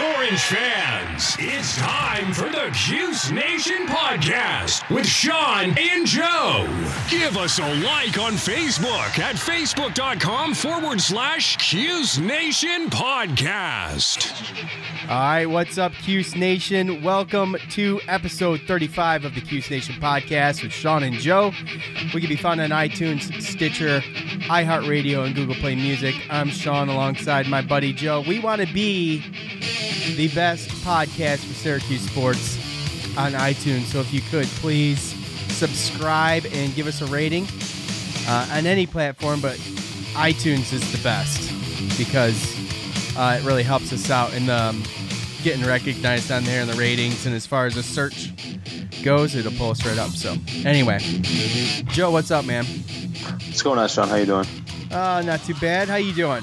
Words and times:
Orange 0.00 0.40
fans! 0.40 1.36
It's 1.38 1.76
time 1.76 2.32
for 2.32 2.48
the 2.48 2.70
Cuse 2.72 3.30
Nation 3.30 3.86
podcast 3.86 4.88
with 4.94 5.06
Sean 5.06 5.76
and 5.78 6.06
Joe. 6.06 6.66
Give 7.10 7.36
us 7.36 7.58
a 7.58 7.74
like 7.82 8.16
on 8.16 8.32
Facebook 8.32 9.18
at 9.18 9.34
facebook.com 9.34 10.54
forward 10.54 11.00
slash 11.00 11.56
Cuse 11.58 12.18
Nation 12.18 12.88
podcast. 12.88 14.32
All 15.10 15.20
right, 15.20 15.46
what's 15.46 15.76
up, 15.76 15.92
Cuse 15.92 16.36
Nation? 16.36 17.02
Welcome 17.02 17.56
to 17.70 18.00
episode 18.08 18.62
35 18.62 19.26
of 19.26 19.34
the 19.34 19.42
Cuse 19.42 19.68
Nation 19.68 19.96
podcast 19.96 20.62
with 20.62 20.72
Sean 20.72 21.02
and 21.02 21.16
Joe. 21.16 21.52
We 22.14 22.20
can 22.20 22.30
be 22.30 22.36
found 22.36 22.60
on 22.62 22.70
iTunes, 22.70 23.42
Stitcher, 23.42 24.00
iHeartRadio, 24.48 25.26
and 25.26 25.34
Google 25.34 25.56
Play 25.56 25.74
Music. 25.74 26.14
I'm 26.30 26.48
Sean 26.48 26.88
alongside 26.88 27.46
my 27.48 27.60
buddy 27.60 27.92
Joe. 27.92 28.24
We 28.26 28.38
want 28.40 28.62
to 28.62 28.72
be 28.72 29.22
the 30.16 30.28
best 30.34 30.68
podcast 30.84 31.38
for 31.46 31.54
Syracuse 31.54 32.02
sports 32.02 32.56
on 33.16 33.32
iTunes. 33.32 33.84
So 33.84 34.00
if 34.00 34.12
you 34.12 34.20
could, 34.22 34.46
please 34.46 35.00
subscribe 35.54 36.44
and 36.52 36.74
give 36.74 36.86
us 36.86 37.00
a 37.02 37.06
rating 37.06 37.46
uh, 38.28 38.48
on 38.52 38.66
any 38.66 38.86
platform, 38.86 39.40
but 39.40 39.56
iTunes 40.14 40.72
is 40.72 40.90
the 40.92 41.02
best 41.02 41.50
because 41.98 43.16
uh, 43.16 43.38
it 43.40 43.44
really 43.44 43.62
helps 43.62 43.92
us 43.92 44.10
out 44.10 44.32
in 44.34 44.48
um, 44.50 44.82
getting 45.42 45.64
recognized 45.64 46.30
on 46.30 46.44
there 46.44 46.62
in 46.62 46.68
the 46.68 46.74
ratings. 46.74 47.26
And 47.26 47.34
as 47.34 47.46
far 47.46 47.66
as 47.66 47.74
the 47.74 47.82
search 47.82 48.32
goes, 49.02 49.34
it'll 49.34 49.52
pull 49.52 49.70
us 49.70 49.84
right 49.84 49.98
up. 49.98 50.10
So 50.10 50.36
anyway, 50.64 50.98
Joe, 51.88 52.10
what's 52.10 52.30
up, 52.30 52.44
man? 52.44 52.64
What's 52.64 53.62
going 53.62 53.78
on, 53.78 53.88
Sean? 53.88 54.08
How 54.08 54.16
you 54.16 54.26
doing? 54.26 54.46
Uh, 54.90 55.22
not 55.24 55.42
too 55.44 55.54
bad. 55.54 55.88
How 55.88 55.96
you 55.96 56.14
doing? 56.14 56.42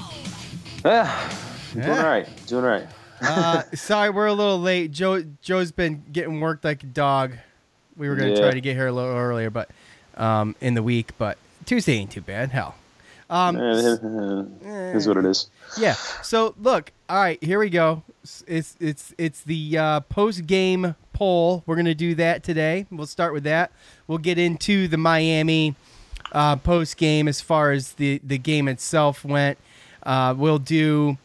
Yeah, 0.84 1.30
doing 1.72 1.86
Yeah. 1.86 1.98
all 1.98 2.04
right. 2.08 2.28
Doing 2.46 2.64
all 2.64 2.70
right. 2.70 2.86
Uh, 3.20 3.62
sorry, 3.74 4.10
we're 4.10 4.26
a 4.26 4.32
little 4.32 4.60
late. 4.60 4.90
Joe 4.92 5.22
Joe's 5.42 5.72
been 5.72 6.02
getting 6.12 6.40
worked 6.40 6.64
like 6.64 6.82
a 6.82 6.86
dog. 6.86 7.32
We 7.96 8.08
were 8.08 8.16
gonna 8.16 8.30
Yeah. 8.30 8.40
try 8.40 8.50
to 8.52 8.60
get 8.60 8.76
here 8.76 8.86
a 8.86 8.92
little 8.92 9.14
earlier, 9.14 9.50
but 9.50 9.70
um, 10.16 10.54
in 10.60 10.74
the 10.74 10.82
week. 10.82 11.12
But 11.18 11.38
Tuesday 11.66 11.94
ain't 11.94 12.10
too 12.10 12.20
bad. 12.22 12.50
Hell. 12.50 12.74
Um, 13.28 13.56
Eh, 13.56 14.92
is 14.96 15.06
what 15.06 15.16
it 15.18 15.24
is. 15.24 15.48
yeah. 15.78 15.94
So 16.22 16.54
look, 16.60 16.92
all 17.08 17.16
right, 17.20 17.42
here 17.42 17.58
we 17.58 17.70
go. 17.70 18.02
It's 18.46 18.76
it's 18.80 19.14
it's 19.18 19.40
the 19.42 19.78
uh, 19.78 20.00
post 20.00 20.46
game 20.46 20.94
poll. 21.12 21.62
We're 21.66 21.76
gonna 21.76 21.94
do 21.94 22.14
that 22.16 22.42
today. 22.42 22.86
We'll 22.90 23.06
start 23.06 23.32
with 23.32 23.44
that. 23.44 23.70
We'll 24.06 24.18
get 24.18 24.38
into 24.38 24.88
the 24.88 24.96
Miami 24.96 25.74
uh, 26.32 26.56
post 26.56 26.96
game 26.96 27.28
as 27.28 27.40
far 27.40 27.70
as 27.72 27.92
the 27.92 28.20
the 28.24 28.38
game 28.38 28.66
itself 28.66 29.24
went. 29.24 29.58
Uh, 30.02 30.34
we'll 30.36 30.58
do 30.58 31.18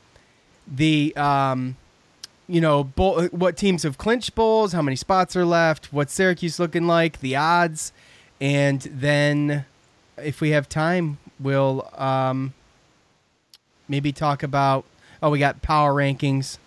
the 0.67 1.15
um, 1.15 1.75
you 2.47 2.61
know 2.61 2.83
bowl, 2.83 3.25
what 3.27 3.57
teams 3.57 3.83
have 3.83 3.97
clinched 3.97 4.35
bowls, 4.35 4.73
how 4.73 4.81
many 4.81 4.95
spots 4.95 5.35
are 5.35 5.45
left, 5.45 5.91
what's 5.91 6.13
Syracuse 6.13 6.59
looking 6.59 6.87
like, 6.87 7.19
the 7.19 7.35
odds, 7.35 7.91
and 8.39 8.81
then 8.81 9.65
if 10.17 10.41
we 10.41 10.51
have 10.51 10.69
time, 10.69 11.17
we'll 11.39 11.89
um, 11.97 12.53
maybe 13.87 14.11
talk 14.11 14.43
about. 14.43 14.85
Oh, 15.21 15.29
we 15.29 15.39
got 15.39 15.61
power 15.61 15.93
rankings. 15.93 16.57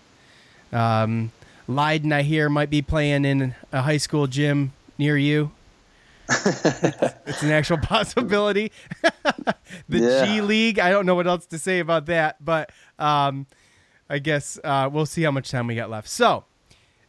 Um, 0.72 1.32
Lydon, 1.68 2.12
I 2.12 2.22
hear, 2.22 2.48
might 2.48 2.70
be 2.70 2.82
playing 2.82 3.24
in 3.24 3.54
a 3.72 3.82
high 3.82 3.98
school 3.98 4.26
gym 4.26 4.72
near 4.96 5.16
you. 5.16 5.52
it's 6.28 7.42
an 7.42 7.50
actual 7.50 7.78
possibility. 7.82 8.72
the 9.88 9.98
Yeah. 9.98 10.24
G 10.24 10.40
League, 10.40 10.78
I 10.78 10.90
don't 10.90 11.06
know 11.06 11.14
what 11.14 11.26
else 11.26 11.46
to 11.46 11.58
say 11.58 11.78
about 11.78 12.06
that, 12.06 12.42
but 12.44 12.70
um, 12.98 13.46
I 14.08 14.18
guess 14.18 14.58
uh, 14.64 14.88
we'll 14.92 15.06
see 15.06 15.22
how 15.22 15.30
much 15.30 15.50
time 15.50 15.66
we 15.66 15.74
got 15.74 15.90
left. 15.90 16.08
So, 16.08 16.44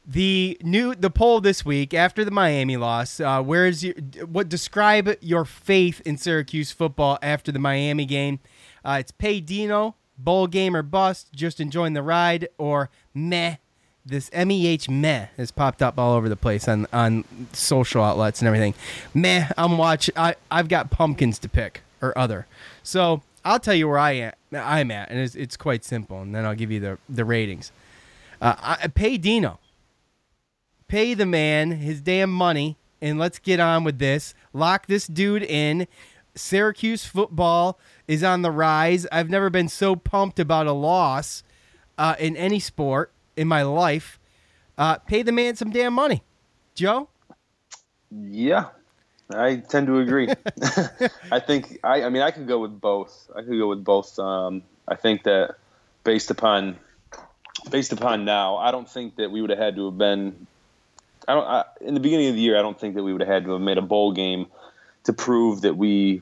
the 0.06 0.58
new 0.64 0.96
the 0.96 1.10
poll 1.10 1.40
this 1.40 1.64
week 1.64 1.94
after 1.94 2.26
the 2.26 2.32
Miami 2.32 2.78
loss. 2.78 3.20
Uh, 3.20 3.42
where 3.42 3.68
is 3.68 3.84
your 3.84 3.94
what? 4.26 4.50
Describe 4.50 5.16
your 5.22 5.46
faith 5.46 6.02
in 6.06 6.18
Syracuse 6.18 6.72
football 6.72 7.20
after 7.22 7.52
the 7.52 7.60
Miami 7.60 8.06
game. 8.06 8.40
Uh, 8.84 8.98
it's 9.00 9.12
pay 9.12 9.40
Dino, 9.40 9.96
bowl 10.18 10.48
game 10.48 10.76
or 10.76 10.82
bust, 10.82 11.32
just 11.34 11.60
enjoying 11.60 11.94
the 11.94 12.02
ride, 12.02 12.48
or 12.58 12.90
meh. 13.14 13.58
This 14.06 14.32
meh 14.34 14.78
meh 14.90 15.28
has 15.38 15.52
popped 15.52 15.84
up 15.84 16.00
all 16.00 16.16
over 16.16 16.28
the 16.28 16.36
place 16.36 16.68
on 16.68 16.88
on 16.92 17.24
social 17.54 18.04
outlets 18.04 18.42
and 18.42 18.48
everything. 18.48 18.74
Meh, 19.14 19.50
I'm 19.58 19.78
watching. 19.78 20.18
I 20.18 20.36
I've 20.50 20.70
got 20.70 20.90
pumpkins 20.90 21.38
to 21.40 21.50
pick 21.50 21.82
or 22.02 22.18
other. 22.18 22.48
So 22.82 23.22
I'll 23.46 23.60
tell 23.60 23.76
you 23.76 23.88
where 23.88 24.00
I 24.00 24.12
am. 24.14 24.34
I'm 24.54 24.92
at, 24.92 25.10
and 25.10 25.20
it's, 25.20 25.36
it's 25.36 25.58
quite 25.58 25.84
simple. 25.84 26.22
And 26.22 26.34
then 26.34 26.46
I'll 26.46 26.56
give 26.56 26.72
you 26.72 26.80
the 26.80 26.98
the 27.08 27.26
ratings. 27.26 27.72
Uh, 28.42 28.56
I, 28.58 28.88
pay 28.88 29.18
Dino 29.18 29.60
pay 30.90 31.14
the 31.14 31.26
man 31.26 31.72
his 31.72 32.02
damn 32.02 32.32
money 32.32 32.76
and 33.02 33.18
let's 33.18 33.40
get 33.40 33.62
on 33.62 33.86
with 33.86 34.00
this. 34.00 34.34
Lock 34.52 34.88
this 34.88 35.08
dude 35.08 35.44
in. 35.44 35.88
Syracuse 36.36 37.06
football 37.06 37.80
is 38.08 38.24
on 38.24 38.42
the 38.42 38.52
rise. 38.52 39.08
I've 39.12 39.30
never 39.30 39.50
been 39.50 39.70
so 39.70 39.96
pumped 39.96 40.40
about 40.40 40.68
a 40.68 40.74
loss 40.74 41.44
uh, 41.98 42.16
in 42.20 42.36
any 42.36 42.60
sport 42.60 43.12
in 43.38 43.48
my 43.48 43.62
life. 43.62 44.20
Uh, 44.78 44.98
pay 44.98 45.22
the 45.22 45.32
man 45.32 45.56
some 45.56 45.70
damn 45.70 45.94
money. 45.94 46.24
Joe? 46.76 47.10
Yeah, 48.12 48.70
I 49.34 49.58
tend 49.58 49.88
to 49.88 50.00
agree. 50.00 50.28
I 51.32 51.40
think 51.40 51.80
I. 51.84 52.04
I 52.04 52.10
mean, 52.10 52.22
I 52.22 52.32
could 52.32 52.48
go 52.48 52.60
with 52.60 52.80
both. 52.80 53.30
I 53.36 53.42
could 53.42 53.58
go 53.58 53.68
with 53.68 53.84
both. 53.84 54.18
Um, 54.20 54.64
I 54.88 54.96
think 54.96 55.24
that 55.24 55.56
based 56.04 56.32
upon 56.32 56.78
based 57.70 57.92
upon 57.92 58.26
now, 58.26 58.58
I 58.58 58.72
don't 58.72 58.90
think 58.90 59.18
that 59.18 59.32
we 59.32 59.42
would 59.42 59.50
have 59.50 59.60
had 59.60 59.76
to 59.76 59.86
have 59.86 59.98
been. 59.98 60.48
I 61.28 61.36
don't. 61.36 61.46
I, 61.46 61.66
in 61.82 61.94
the 61.94 62.00
beginning 62.00 62.30
of 62.30 62.36
the 62.36 62.42
year, 62.42 62.58
I 62.58 62.62
don't 62.62 62.80
think 62.80 62.96
that 62.96 63.04
we 63.04 63.12
would 63.12 63.22
have 63.22 63.30
had 63.30 63.44
to 63.46 63.52
have 63.52 63.62
made 63.62 63.78
a 63.78 63.84
bowl 63.84 64.12
game 64.12 64.48
to 65.04 65.14
prove 65.14 65.62
that 65.62 65.78
we 65.78 66.22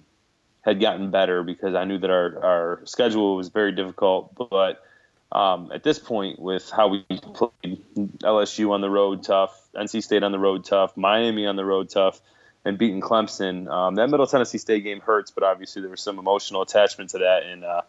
had 0.62 0.81
gotten 0.81 1.12
better 1.12 1.44
because 1.44 1.75
I 1.75 1.85
knew 1.85 1.97
that 1.97 2.09
our, 2.09 2.44
our 2.44 2.81
schedule 2.84 3.38
was 3.38 3.47
very 3.47 3.72
difficult. 3.72 4.35
But 4.35 4.84
um, 5.31 5.72
at 5.73 5.84
this 5.84 5.97
point, 5.97 6.40
with 6.40 6.69
how 6.69 6.90
we 6.90 7.03
played 7.03 7.84
LSU 7.96 8.72
on 8.72 8.81
the 8.81 8.90
road 8.90 9.23
tough, 9.23 9.57
NC 9.73 10.03
State 10.03 10.23
on 10.23 10.34
the 10.34 10.40
road 10.40 10.66
tough, 10.66 10.97
Miami 10.97 11.46
on 11.46 11.56
the 11.56 11.66
road 11.66 11.90
tough, 11.90 12.19
and 12.67 12.78
beating 12.78 13.00
Clemson, 13.00 13.69
um, 13.72 13.95
that 13.95 14.09
Middle 14.09 14.28
Tennessee 14.28 14.57
State 14.57 14.83
game 14.83 15.00
hurts. 15.00 15.31
But 15.31 15.44
obviously, 15.44 15.81
there 15.81 15.91
was 15.91 16.01
some 16.01 16.19
emotional 16.19 16.61
attachment 16.61 17.11
to 17.11 17.19
that. 17.19 17.43
And 17.43 17.64
uh, 17.64 17.81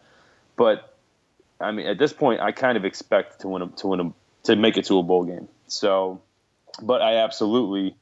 but 0.56 0.96
I 1.60 1.72
mean, 1.72 1.86
at 1.86 1.98
this 1.98 2.12
point, 2.12 2.40
I 2.40 2.52
kind 2.52 2.76
of 2.76 2.84
expect 2.84 3.40
to 3.40 3.48
win 3.48 3.62
a, 3.62 3.66
to 3.68 3.86
win 3.88 4.00
a, 4.00 4.12
to 4.44 4.56
make 4.56 4.76
it 4.76 4.84
to 4.86 4.98
a 4.98 5.02
bowl 5.02 5.24
game. 5.24 5.48
So, 5.66 6.20
but 6.80 7.02
I 7.02 7.16
absolutely, 7.16 7.96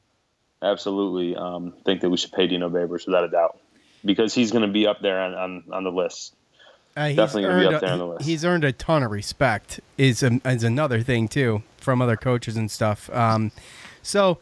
absolutely 0.61 1.35
um, 1.35 1.73
think 1.83 2.01
that 2.01 2.09
we 2.09 2.17
should 2.17 2.31
pay 2.31 2.47
Dino 2.47 2.69
Babers 2.69 3.05
without 3.07 3.23
a 3.23 3.29
doubt 3.29 3.59
because 4.05 4.33
he's 4.33 4.51
going 4.51 4.61
to 4.61 4.71
be 4.71 4.85
up 4.85 5.01
there 5.01 5.19
on, 5.19 5.33
on, 5.33 5.63
on 5.71 5.83
the 5.83 5.91
list. 5.91 6.35
Uh, 6.95 7.07
he's 7.07 7.17
Definitely 7.17 7.61
be 7.61 7.67
up 7.67 7.81
a- 7.81 7.85
there 7.85 7.93
on 7.93 7.99
the 7.99 8.07
list. 8.07 8.25
He's 8.25 8.45
earned 8.45 8.63
a 8.63 8.71
ton 8.71 9.03
of 9.03 9.11
respect. 9.11 9.79
Is 9.97 10.23
um, 10.23 10.41
is 10.45 10.63
another 10.63 11.01
thing 11.01 11.27
too 11.27 11.63
from 11.77 12.01
other 12.01 12.17
coaches 12.17 12.55
and 12.55 12.69
stuff. 12.69 13.09
Um, 13.11 13.51
so 14.01 14.39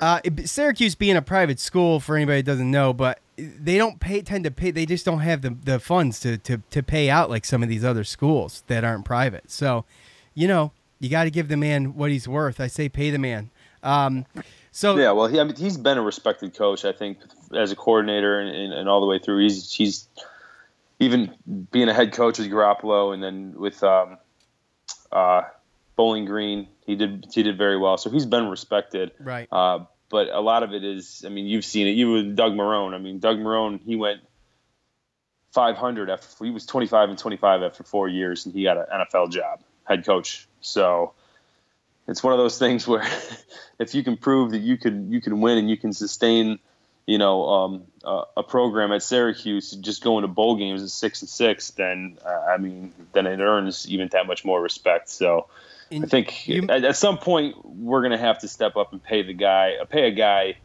uh, 0.00 0.20
Syracuse 0.44 0.94
being 0.94 1.16
a 1.16 1.22
private 1.22 1.60
school 1.60 2.00
for 2.00 2.16
anybody 2.16 2.42
that 2.42 2.50
doesn't 2.50 2.70
know, 2.70 2.92
but 2.92 3.20
they 3.36 3.76
don't 3.76 4.00
pay 4.00 4.22
tend 4.22 4.44
to 4.44 4.50
pay. 4.50 4.70
They 4.70 4.86
just 4.86 5.04
don't 5.04 5.20
have 5.20 5.42
the, 5.42 5.50
the 5.50 5.78
funds 5.78 6.20
to, 6.20 6.38
to 6.38 6.58
to 6.70 6.82
pay 6.82 7.10
out 7.10 7.30
like 7.30 7.44
some 7.44 7.62
of 7.62 7.68
these 7.68 7.84
other 7.84 8.04
schools 8.04 8.62
that 8.68 8.84
aren't 8.84 9.04
private. 9.04 9.50
So, 9.50 9.84
you 10.34 10.48
know, 10.48 10.72
you 11.00 11.08
got 11.08 11.24
to 11.24 11.30
give 11.30 11.48
the 11.48 11.56
man 11.56 11.94
what 11.94 12.10
he's 12.10 12.28
worth. 12.28 12.60
I 12.60 12.68
say 12.68 12.88
pay 12.88 13.10
the 13.10 13.18
man. 13.18 13.50
Um, 13.82 14.26
so 14.70 14.96
Yeah, 14.96 15.12
well, 15.12 15.26
he, 15.26 15.38
I 15.40 15.44
mean, 15.44 15.56
he's 15.56 15.76
been 15.76 15.98
a 15.98 16.02
respected 16.02 16.54
coach, 16.54 16.84
I 16.84 16.92
think, 16.92 17.18
as 17.54 17.72
a 17.72 17.76
coordinator 17.76 18.40
and, 18.40 18.54
and, 18.54 18.72
and 18.72 18.88
all 18.88 19.00
the 19.00 19.06
way 19.06 19.18
through. 19.18 19.42
He's 19.42 19.72
he's 19.72 20.08
even 20.98 21.34
being 21.70 21.88
a 21.88 21.94
head 21.94 22.12
coach 22.12 22.38
with 22.38 22.48
Garoppolo, 22.48 23.12
and 23.12 23.22
then 23.22 23.54
with 23.56 23.82
um, 23.82 24.18
uh, 25.10 25.42
Bowling 25.96 26.24
Green, 26.24 26.68
he 26.92 26.96
did 26.96 27.26
he 27.32 27.42
did 27.42 27.56
very 27.58 27.78
well. 27.78 27.96
So 27.96 28.10
he's 28.10 28.26
been 28.26 28.48
respected. 28.48 29.12
Right. 29.18 29.48
Uh, 29.50 29.86
but 30.12 30.28
a 30.28 30.40
lot 30.40 30.62
of 30.62 30.74
it 30.74 30.84
is, 30.84 31.24
I 31.26 31.30
mean, 31.30 31.46
you've 31.46 31.64
seen 31.64 31.86
it. 31.86 31.92
You 31.92 32.12
with 32.12 32.36
Doug 32.36 32.52
Marrone. 32.52 32.94
I 32.94 32.98
mean, 32.98 33.18
Doug 33.18 33.38
Marrone, 33.38 33.80
he 33.82 33.96
went 33.96 34.20
500 35.52 36.10
after 36.10 36.44
he 36.44 36.50
was 36.50 36.66
25 36.66 37.08
and 37.08 37.18
25 37.18 37.62
after 37.62 37.82
four 37.82 38.08
years, 38.08 38.44
and 38.44 38.54
he 38.54 38.64
got 38.64 38.76
an 38.76 38.84
NFL 38.92 39.32
job, 39.32 39.60
head 39.84 40.04
coach. 40.04 40.46
So 40.60 41.14
it's 42.06 42.22
one 42.22 42.34
of 42.34 42.38
those 42.38 42.58
things 42.58 42.86
where 42.88 43.06
if 43.78 43.94
you 43.94 44.04
can 44.04 44.18
prove 44.18 44.50
that 44.50 44.60
you 44.60 44.76
can 44.76 45.10
you 45.10 45.22
can 45.22 45.40
win 45.40 45.56
and 45.56 45.70
you 45.70 45.78
can 45.78 45.94
sustain, 45.94 46.58
you 47.06 47.16
know, 47.16 47.48
um, 47.48 47.84
uh, 48.04 48.24
a 48.36 48.42
program 48.42 48.92
at 48.92 49.02
Syracuse 49.02 49.70
just 49.70 50.04
going 50.04 50.22
to 50.22 50.28
bowl 50.28 50.56
games 50.56 50.82
at 50.82 50.90
six 50.90 51.22
and 51.22 51.28
six, 51.30 51.70
then 51.70 52.18
uh, 52.22 52.50
I 52.50 52.58
mean, 52.58 52.92
then 53.14 53.26
it 53.26 53.40
earns 53.40 53.88
even 53.88 54.08
that 54.12 54.26
much 54.26 54.44
more 54.44 54.60
respect. 54.60 55.08
So. 55.08 55.48
I 55.92 56.06
think 56.06 56.48
you- 56.48 56.66
at, 56.68 56.84
at 56.84 56.96
some 56.96 57.18
point 57.18 57.56
we're 57.64 58.00
going 58.00 58.12
to 58.12 58.18
have 58.18 58.38
to 58.40 58.48
step 58.48 58.76
up 58.76 58.92
and 58.92 59.02
pay 59.02 59.22
the 59.22 59.34
guy, 59.34 59.74
uh, 59.80 59.84
pay 59.84 60.08
a 60.08 60.10
guy 60.10 60.56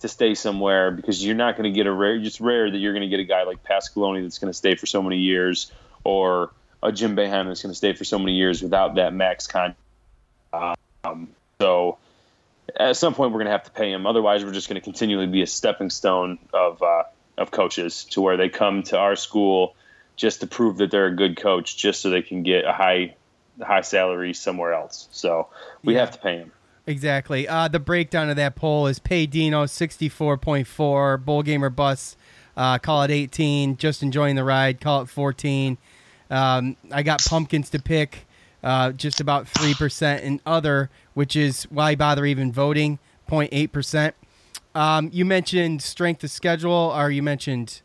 to 0.00 0.08
stay 0.08 0.34
somewhere 0.34 0.90
because 0.90 1.24
you're 1.24 1.34
not 1.34 1.56
going 1.56 1.72
to 1.72 1.74
get 1.74 1.86
a 1.86 1.92
rare. 1.92 2.16
It's 2.16 2.40
rare 2.40 2.70
that 2.70 2.78
you're 2.78 2.92
going 2.92 3.02
to 3.02 3.08
get 3.08 3.20
a 3.20 3.24
guy 3.24 3.44
like 3.44 3.64
Pasqualoni 3.64 4.22
that's 4.22 4.38
going 4.38 4.52
to 4.52 4.56
stay 4.56 4.74
for 4.74 4.86
so 4.86 5.02
many 5.02 5.18
years, 5.18 5.72
or 6.04 6.52
a 6.82 6.92
Jim 6.92 7.16
Boeheim 7.16 7.46
that's 7.46 7.62
going 7.62 7.72
to 7.72 7.76
stay 7.76 7.94
for 7.94 8.04
so 8.04 8.18
many 8.18 8.32
years 8.32 8.62
without 8.62 8.96
that 8.96 9.14
max 9.14 9.46
contract. 9.46 9.78
Um, 11.04 11.28
so 11.60 11.98
at 12.78 12.96
some 12.96 13.14
point 13.14 13.32
we're 13.32 13.38
going 13.38 13.46
to 13.46 13.52
have 13.52 13.64
to 13.64 13.70
pay 13.70 13.90
him. 13.90 14.06
Otherwise, 14.06 14.44
we're 14.44 14.52
just 14.52 14.68
going 14.68 14.80
to 14.80 14.84
continually 14.84 15.26
be 15.26 15.42
a 15.42 15.46
stepping 15.46 15.90
stone 15.90 16.38
of 16.52 16.82
uh, 16.82 17.04
of 17.38 17.50
coaches 17.50 18.04
to 18.10 18.20
where 18.20 18.36
they 18.36 18.48
come 18.48 18.82
to 18.84 18.98
our 18.98 19.16
school 19.16 19.74
just 20.16 20.40
to 20.40 20.46
prove 20.46 20.78
that 20.78 20.90
they're 20.90 21.06
a 21.06 21.14
good 21.16 21.36
coach, 21.36 21.76
just 21.76 22.00
so 22.00 22.10
they 22.10 22.22
can 22.22 22.42
get 22.42 22.64
a 22.64 22.72
high 22.72 23.14
high 23.62 23.80
salary 23.80 24.34
somewhere 24.34 24.72
else. 24.72 25.08
So 25.12 25.48
we 25.82 25.94
Yeah. 25.94 26.00
have 26.00 26.10
to 26.12 26.18
pay 26.18 26.38
him. 26.38 26.52
Exactly. 26.86 27.48
Uh, 27.48 27.66
the 27.68 27.80
breakdown 27.80 28.30
of 28.30 28.36
that 28.36 28.54
poll 28.54 28.86
is 28.86 28.98
pay 28.98 29.26
Dino 29.26 29.66
sixty 29.66 30.08
four 30.08 30.36
point 30.36 30.66
four, 30.68 31.16
bowl 31.18 31.42
gamer 31.42 31.70
bus, 31.70 32.16
uh, 32.56 32.78
call 32.78 33.02
it 33.02 33.10
eighteen, 33.10 33.76
just 33.76 34.02
enjoying 34.02 34.36
the 34.36 34.44
ride, 34.44 34.80
call 34.80 35.02
it 35.02 35.08
fourteen. 35.08 35.78
Um, 36.30 36.76
I 36.92 37.02
got 37.02 37.24
pumpkins 37.24 37.70
to 37.70 37.80
pick, 37.80 38.26
uh, 38.62 38.92
just 38.92 39.20
about 39.20 39.48
three 39.48 39.74
percent, 39.74 40.22
and 40.22 40.40
other, 40.46 40.90
which 41.14 41.34
is 41.34 41.64
why 41.64 41.94
bother 41.96 42.24
even 42.24 42.52
voting, 42.52 42.98
08 43.30 43.72
percent. 43.72 44.14
Um, 44.74 45.10
you 45.12 45.24
mentioned 45.24 45.82
strength 45.82 46.22
of 46.22 46.30
schedule, 46.30 46.92
or 46.94 47.10
you 47.10 47.22
mentioned 47.22 47.80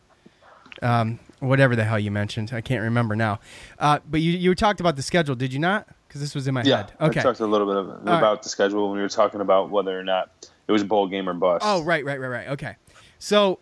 um, 0.83 1.19
whatever 1.41 1.75
the 1.75 1.83
hell 1.83 1.99
you 1.99 2.11
mentioned. 2.11 2.51
I 2.53 2.61
can't 2.61 2.81
remember 2.81 3.15
now. 3.15 3.39
Uh, 3.77 3.99
but 4.09 4.21
you 4.21 4.31
you 4.31 4.55
talked 4.55 4.79
about 4.79 4.95
the 4.95 5.01
schedule, 5.01 5.35
did 5.35 5.51
you 5.51 5.59
not? 5.59 5.87
Because 6.07 6.21
this 6.21 6.33
was 6.35 6.47
in 6.47 6.53
my 6.53 6.63
Yeah, 6.63 6.77
head. 6.77 6.93
Okay. 7.01 7.19
I 7.19 7.23
talked 7.23 7.39
a 7.41 7.45
little 7.45 7.67
bit 7.67 7.75
of, 7.77 7.89
about 8.01 8.21
right. 8.21 8.41
the 8.43 8.49
schedule 8.49 8.87
when 8.87 8.97
we 8.97 9.01
were 9.01 9.09
talking 9.09 9.41
about 9.41 9.69
whether 9.69 9.97
or 9.97 10.03
not 10.03 10.29
it 10.67 10.71
was 10.71 10.81
a 10.81 10.85
bowl 10.85 11.07
game 11.07 11.27
or 11.27 11.33
bust. 11.33 11.63
Oh, 11.65 11.81
right, 11.83 12.03
right, 12.05 12.19
right, 12.19 12.27
right. 12.27 12.47
Okay. 12.49 12.75
So, 13.19 13.59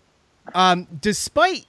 um, 0.56 0.88
despite 1.00 1.66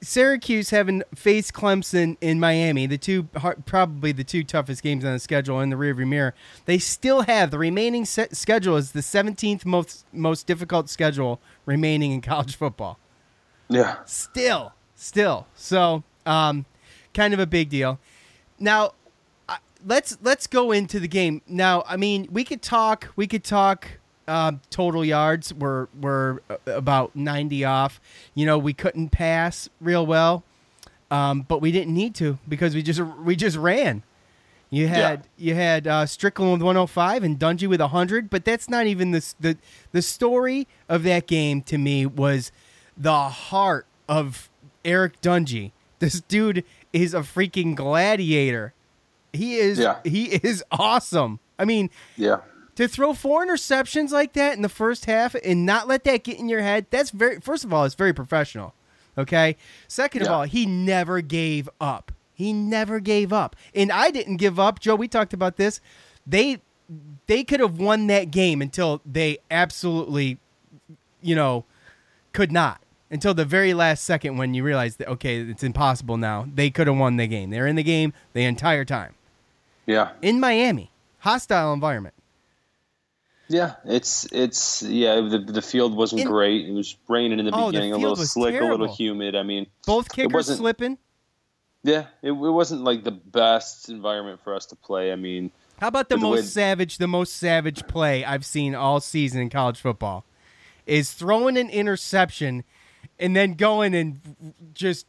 Syracuse 0.00 0.70
having 0.70 1.02
faced 1.14 1.52
Clemson 1.52 2.16
in 2.20 2.38
Miami, 2.40 2.86
the 2.86 2.96
two 2.98 3.24
probably 3.24 4.12
the 4.12 4.24
two 4.24 4.42
toughest 4.44 4.82
games 4.82 5.04
on 5.04 5.12
the 5.12 5.18
schedule 5.18 5.60
in 5.60 5.70
the 5.70 5.76
rearview 5.76 6.06
mirror, 6.06 6.34
they 6.66 6.78
still 6.78 7.22
have 7.22 7.50
the 7.50 7.58
remaining 7.58 8.04
schedule 8.04 8.76
is 8.76 8.92
the 8.92 9.00
17th 9.00 9.64
most 9.64 10.06
most 10.12 10.46
difficult 10.46 10.88
schedule 10.88 11.40
remaining 11.66 12.12
in 12.12 12.20
college 12.32 12.56
football. 12.56 12.98
yeah, 13.68 13.96
Still, 14.04 14.72
still. 14.96 15.46
So, 15.54 16.02
um, 16.24 16.64
kind 17.14 17.32
of 17.32 17.38
a 17.38 17.46
big 17.46 17.68
deal. 17.68 18.00
Now, 18.58 18.92
let's 19.86 20.18
let's 20.22 20.46
go 20.46 20.72
into 20.72 21.00
the 21.00 21.08
game. 21.08 21.42
Now, 21.46 21.84
I 21.86 21.96
mean, 21.96 22.28
we 22.30 22.44
could 22.44 22.62
talk. 22.62 23.08
We 23.16 23.26
could 23.26 23.44
talk. 23.44 23.86
Um, 24.28 24.60
total 24.70 25.04
yards 25.04 25.54
were 25.54 25.88
were 25.98 26.42
uh, 26.50 26.56
about 26.66 27.14
ninety 27.14 27.64
off. 27.64 28.00
You 28.34 28.44
know, 28.44 28.58
we 28.58 28.72
couldn't 28.72 29.10
pass 29.10 29.68
real 29.80 30.04
well, 30.04 30.42
um, 31.10 31.42
but 31.42 31.60
we 31.60 31.70
didn't 31.70 31.94
need 31.94 32.14
to 32.16 32.38
because 32.48 32.74
we 32.74 32.82
just 32.82 33.00
we 33.00 33.36
just 33.36 33.56
ran. 33.56 34.02
You 34.68 34.88
had 34.88 35.28
you 35.36 35.54
had 35.54 35.86
uh, 35.86 36.06
Strickland 36.06 36.50
with 36.50 36.62
105 36.62 37.22
and 37.22 37.38
Dungy 37.38 37.68
with 37.68 37.80
100, 37.80 38.28
but 38.28 38.44
that's 38.44 38.68
not 38.68 38.86
even 38.86 39.12
the 39.12 39.34
the 39.38 39.56
the 39.92 40.02
story 40.02 40.66
of 40.88 41.04
that 41.04 41.28
game 41.28 41.62
to 41.62 41.78
me 41.78 42.04
was 42.04 42.50
the 42.96 43.28
heart 43.28 43.86
of 44.08 44.50
Eric 44.86 45.20
Dungy. 45.20 45.72
This 45.98 46.20
dude 46.22 46.64
is 46.92 47.12
a 47.12 47.20
freaking 47.20 47.74
gladiator. 47.74 48.72
He 49.32 49.56
is 49.56 49.78
Yeah. 49.78 49.98
he 50.04 50.26
is 50.26 50.64
awesome. 50.70 51.40
I 51.58 51.64
mean, 51.64 51.90
yeah, 52.16 52.38
to 52.76 52.86
throw 52.88 53.12
four 53.14 53.46
interceptions 53.46 54.10
like 54.10 54.32
that 54.34 54.54
in 54.56 54.62
the 54.62 54.68
first 54.68 55.06
half 55.06 55.34
and 55.34 55.66
not 55.66 55.88
let 55.88 56.04
that 56.04 56.22
get 56.24 56.38
in 56.38 56.48
your 56.48 56.60
head, 56.62 56.86
that's 56.90 57.10
very 57.10 57.40
first 57.40 57.64
of 57.64 57.72
all, 57.72 57.84
it's 57.84 57.94
very 57.94 58.12
professional. 58.12 58.74
Okay? 59.18 59.56
Second 59.88 60.22
of 60.22 60.28
all, 60.28 60.42
he 60.44 60.66
never 60.66 61.20
gave 61.22 61.68
up. 61.80 62.12
He 62.34 62.52
never 62.52 63.00
gave 63.00 63.32
up. 63.32 63.56
And 63.74 63.90
I 63.90 64.10
didn't 64.10 64.36
give 64.36 64.60
up. 64.60 64.78
Joe, 64.78 64.94
we 64.94 65.08
talked 65.08 65.32
about 65.32 65.56
this. 65.56 65.80
They 66.26 66.60
they 67.26 67.42
could 67.42 67.60
have 67.60 67.78
won 67.78 68.06
that 68.08 68.30
game 68.30 68.60
until 68.62 69.00
they 69.06 69.38
absolutely 69.50 70.38
you 71.22 71.34
know 71.34 71.64
could 72.32 72.52
not. 72.52 72.80
Until 73.10 73.34
the 73.34 73.44
very 73.44 73.72
last 73.72 74.02
second 74.04 74.36
when 74.36 74.52
you 74.54 74.64
realize 74.64 74.96
that 74.96 75.08
okay, 75.08 75.38
it's 75.40 75.62
impossible 75.62 76.16
now. 76.16 76.46
They 76.52 76.70
could 76.70 76.86
have 76.88 76.96
won 76.96 77.16
the 77.16 77.26
game. 77.28 77.50
They're 77.50 77.66
in 77.68 77.76
the 77.76 77.84
game 77.84 78.12
the 78.32 78.42
entire 78.44 78.84
time. 78.84 79.14
yeah, 79.86 80.10
In 80.22 80.40
Miami. 80.40 80.90
Hostile 81.20 81.72
environment. 81.72 82.14
yeah. 83.48 83.74
It's 83.84 84.26
it's 84.32 84.82
yeah. 84.82 85.20
The 85.20 85.38
the 85.38 85.62
field 85.62 85.94
wasn't 85.96 86.22
In- 86.22 86.26
great. 86.28 86.66
It 86.68 86.72
was 86.72 86.96
raining 87.08 87.38
in 87.38 87.46
the 87.46 87.52
Oh, 87.54 87.66
the 87.66 87.72
beginning, 87.72 87.92
a 87.92 87.98
little 87.98 88.16
slick, 88.16 88.60
a 88.60 88.64
little 88.64 88.92
humid. 88.92 89.36
I 89.36 89.42
mean, 89.44 89.66
Both 89.86 90.10
kickers 90.12 90.46
slipping. 90.56 90.98
yeah, 91.84 92.06
it, 92.22 92.30
it 92.30 92.32
wasn't 92.32 92.82
like 92.82 93.04
the 93.04 93.12
best 93.12 93.88
environment 93.88 94.40
for 94.42 94.54
us 94.54 94.66
to 94.66 94.76
play. 94.76 95.12
I 95.12 95.16
mean, 95.16 95.52
How 95.80 95.88
about 95.88 96.08
the 96.08 96.16
the 96.16 96.22
most 96.22 96.52
savage, 96.52 96.98
the 96.98 97.06
most 97.08 97.34
savage 97.36 97.86
play 97.86 98.24
I've 98.24 98.44
seen 98.44 98.74
all 98.74 98.98
season 99.00 99.40
in 99.40 99.48
college 99.50 99.80
football 99.80 100.24
is 100.86 101.12
throwing 101.12 101.56
an 101.56 101.68
interception 101.70 102.62
and 103.18 103.34
then 103.36 103.54
going 103.54 103.94
and 103.94 104.20
just 104.74 105.06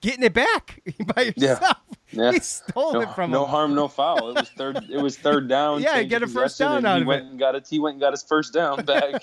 getting 0.00 0.22
it 0.24 0.34
back 0.34 0.80
by 1.14 1.32
yourself. 1.36 1.76
Yeah. 2.14 2.32
He 2.32 2.40
stole 2.40 2.92
no, 2.92 3.00
it 3.00 3.14
from 3.14 3.30
no 3.30 3.44
him. 3.44 3.48
harm, 3.50 3.74
no 3.74 3.88
foul. 3.98 4.28
It 4.28 4.34
was 4.34 4.50
third. 4.50 4.84
It 4.90 4.98
was 5.00 5.16
third 5.16 5.48
down. 5.48 5.80
Yeah, 5.80 6.02
get 6.02 6.22
a 6.22 6.26
first 6.26 6.58
down 6.58 6.84
out 6.84 6.96
he 6.96 7.00
of 7.00 7.06
went 7.08 7.24
it. 7.24 7.30
And 7.30 7.38
got 7.38 7.54
it. 7.54 7.66
He 7.66 7.78
went 7.78 7.94
and 7.94 8.02
got 8.02 8.12
his 8.12 8.22
first 8.22 8.52
down 8.52 8.84
back. 8.84 9.22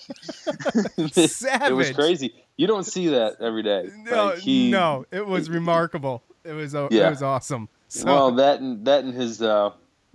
Savage. 1.12 1.70
it 1.70 1.76
was 1.76 1.92
crazy. 1.92 2.34
You 2.58 2.66
don't 2.66 2.86
see 2.86 3.10
that 3.10 3.36
every 3.42 3.62
day. 3.62 3.90
No, 4.10 4.26
Like, 4.28 4.40
he- 4.40 4.72
no, 4.72 5.06
it 5.12 5.26
was 5.28 5.52
remarkable. 5.52 6.24
It 6.44 6.54
was 6.54 6.74
uh, 6.74 6.88
it 6.90 7.10
was 7.12 7.22
awesome. 7.22 7.70
So, 7.90 8.06
Well, 8.06 8.32
that 8.32 8.60
and 8.60 8.84
that 8.86 9.04
and 9.04 9.14
his 9.14 9.40
uh, 9.40 9.70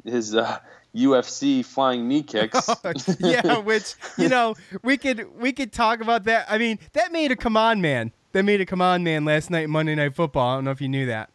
his 0.04 0.34
uh, 0.34 0.58
UFC 0.94 1.64
flying 1.64 2.06
knee 2.08 2.22
kicks. 2.24 2.68
yeah, 3.20 3.58
which 3.64 3.94
you 4.16 4.28
know 4.28 4.54
we 4.82 4.96
could 4.96 5.26
we 5.40 5.52
could 5.52 5.72
talk 5.72 6.00
about 6.00 6.24
that. 6.24 6.46
I 6.48 6.58
mean, 6.58 6.78
that 6.92 7.12
made 7.12 7.32
a 7.32 7.36
come 7.36 7.56
on 7.56 7.80
man. 7.80 8.12
That 8.32 8.44
made 8.44 8.60
a 8.60 8.66
come 8.66 8.80
on 8.80 9.04
man 9.04 9.24
last 9.24 9.50
night 9.50 9.68
Monday 9.68 9.94
Night 9.94 10.14
Football. 10.14 10.48
I 10.48 10.54
don't 10.56 10.64
know 10.64 10.70
if 10.70 10.80
you 10.80 10.88
knew 10.88 11.06
that. 11.06 11.30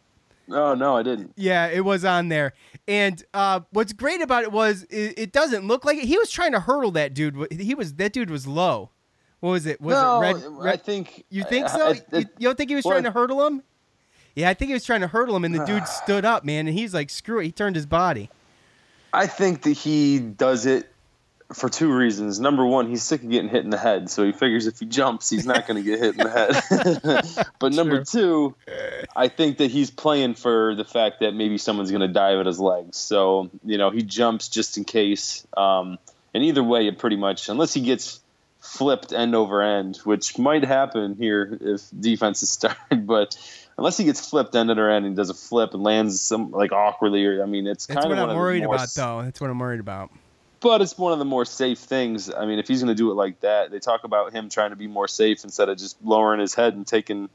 oh 0.50 0.74
no, 0.74 0.96
I 0.96 1.02
didn't. 1.02 1.32
Yeah, 1.36 1.68
it 1.68 1.84
was 1.84 2.04
on 2.04 2.28
there. 2.28 2.52
And 2.88 3.22
uh, 3.34 3.60
what's 3.70 3.92
great 3.92 4.20
about 4.20 4.42
it 4.42 4.52
was 4.52 4.84
it, 4.84 5.18
it 5.18 5.32
doesn't 5.32 5.66
look 5.66 5.84
like 5.84 5.98
it. 5.98 6.04
He 6.04 6.18
was 6.18 6.30
trying 6.30 6.52
to 6.52 6.60
hurdle 6.60 6.90
that 6.92 7.14
dude. 7.14 7.52
He 7.52 7.74
was 7.74 7.94
that 7.94 8.12
dude 8.12 8.30
was 8.30 8.46
low. 8.46 8.90
What 9.40 9.50
was 9.50 9.66
it? 9.66 9.80
Was 9.80 9.94
no, 9.94 10.22
it 10.22 10.34
red? 10.34 10.44
I 10.44 10.48
red 10.48 10.82
think 10.82 11.24
you 11.30 11.44
think 11.44 11.68
so? 11.68 11.88
I- 11.88 12.18
you, 12.18 12.24
you 12.38 12.48
don't 12.48 12.58
think 12.58 12.70
he 12.70 12.76
was 12.76 12.84
well, 12.84 12.94
trying 12.94 13.04
to 13.04 13.10
hurdle 13.10 13.46
him? 13.46 13.62
Yeah, 14.34 14.48
I 14.48 14.54
think 14.54 14.68
he 14.68 14.74
was 14.74 14.84
trying 14.84 15.00
to 15.00 15.08
hurdle 15.08 15.34
him, 15.34 15.44
and 15.44 15.54
the 15.54 15.64
dude 15.64 15.88
stood 15.88 16.24
up, 16.24 16.44
man, 16.44 16.66
and 16.66 16.78
he's 16.78 16.94
like, 16.94 17.10
"Screw 17.10 17.40
it!" 17.40 17.44
He 17.44 17.52
turned 17.52 17.76
his 17.76 17.86
body. 17.86 18.30
I 19.12 19.26
think 19.26 19.62
that 19.62 19.72
he 19.72 20.18
does 20.18 20.66
it 20.66 20.90
for 21.52 21.68
two 21.68 21.92
reasons. 21.92 22.38
Number 22.38 22.64
one, 22.64 22.88
he's 22.88 23.02
sick 23.02 23.22
of 23.22 23.30
getting 23.30 23.50
hit 23.50 23.64
in 23.64 23.70
the 23.70 23.78
head, 23.78 24.08
so 24.08 24.24
he 24.24 24.32
figures 24.32 24.66
if 24.66 24.78
he 24.78 24.86
jumps, 24.86 25.28
he's 25.28 25.46
not 25.46 25.66
going 25.66 25.82
to 25.82 25.88
get 25.88 25.98
hit 25.98 26.18
in 26.18 26.26
the 26.26 27.24
head. 27.34 27.48
but 27.58 27.72
number 27.72 28.04
two, 28.04 28.54
I 29.16 29.28
think 29.28 29.58
that 29.58 29.70
he's 29.70 29.90
playing 29.90 30.34
for 30.34 30.74
the 30.74 30.84
fact 30.84 31.20
that 31.20 31.32
maybe 31.34 31.58
someone's 31.58 31.90
going 31.90 32.02
to 32.02 32.08
dive 32.08 32.38
at 32.38 32.46
his 32.46 32.60
legs. 32.60 32.96
So 32.96 33.50
you 33.64 33.78
know, 33.78 33.90
he 33.90 34.02
jumps 34.02 34.48
just 34.48 34.76
in 34.76 34.84
case. 34.84 35.46
Um, 35.56 35.98
and 36.32 36.44
either 36.44 36.62
way, 36.62 36.86
it 36.86 36.98
pretty 36.98 37.16
much, 37.16 37.48
unless 37.48 37.74
he 37.74 37.80
gets 37.80 38.20
flipped 38.60 39.12
end 39.12 39.34
over 39.34 39.62
end, 39.62 39.96
which 40.04 40.38
might 40.38 40.64
happen 40.64 41.16
here 41.16 41.58
if 41.60 41.82
defense 41.98 42.42
is 42.42 42.50
started, 42.50 43.06
but. 43.06 43.36
Unless 43.80 43.96
he 43.96 44.04
gets 44.04 44.28
flipped 44.28 44.54
end 44.54 44.70
over 44.70 44.90
end 44.90 45.06
and 45.06 45.16
does 45.16 45.30
a 45.30 45.34
flip 45.34 45.72
and 45.72 45.82
lands 45.82 46.20
some 46.20 46.50
like 46.50 46.70
awkwardly, 46.70 47.24
or 47.24 47.42
I 47.42 47.46
mean, 47.46 47.66
it's 47.66 47.86
That's 47.86 47.96
kind 47.96 48.10
what 48.10 48.18
of 48.18 48.22
one 48.28 48.30
I'm 48.30 48.36
worried 48.36 48.62
about, 48.62 48.88
though. 48.94 49.22
That's 49.22 49.40
what 49.40 49.48
I'm 49.48 49.58
worried 49.58 49.80
about. 49.80 50.10
but 50.60 50.82
it's 50.82 50.98
one 50.98 51.14
of 51.14 51.18
the 51.18 51.24
more 51.24 51.46
safe 51.46 51.78
things. 51.78 52.30
I 52.30 52.44
mean, 52.44 52.58
if 52.58 52.68
he's 52.68 52.82
going 52.82 52.94
to 52.94 52.94
do 52.94 53.10
it 53.10 53.14
like 53.14 53.40
that, 53.40 53.70
they 53.70 53.78
talk 53.78 54.04
about 54.04 54.32
him 54.32 54.50
trying 54.50 54.68
to 54.70 54.76
be 54.76 54.86
more 54.86 55.08
safe 55.08 55.42
instead 55.44 55.70
of 55.70 55.78
just 55.78 55.96
lowering 56.04 56.40
his 56.40 56.52
head 56.54 56.74
and 56.74 56.86
taking 56.86 57.30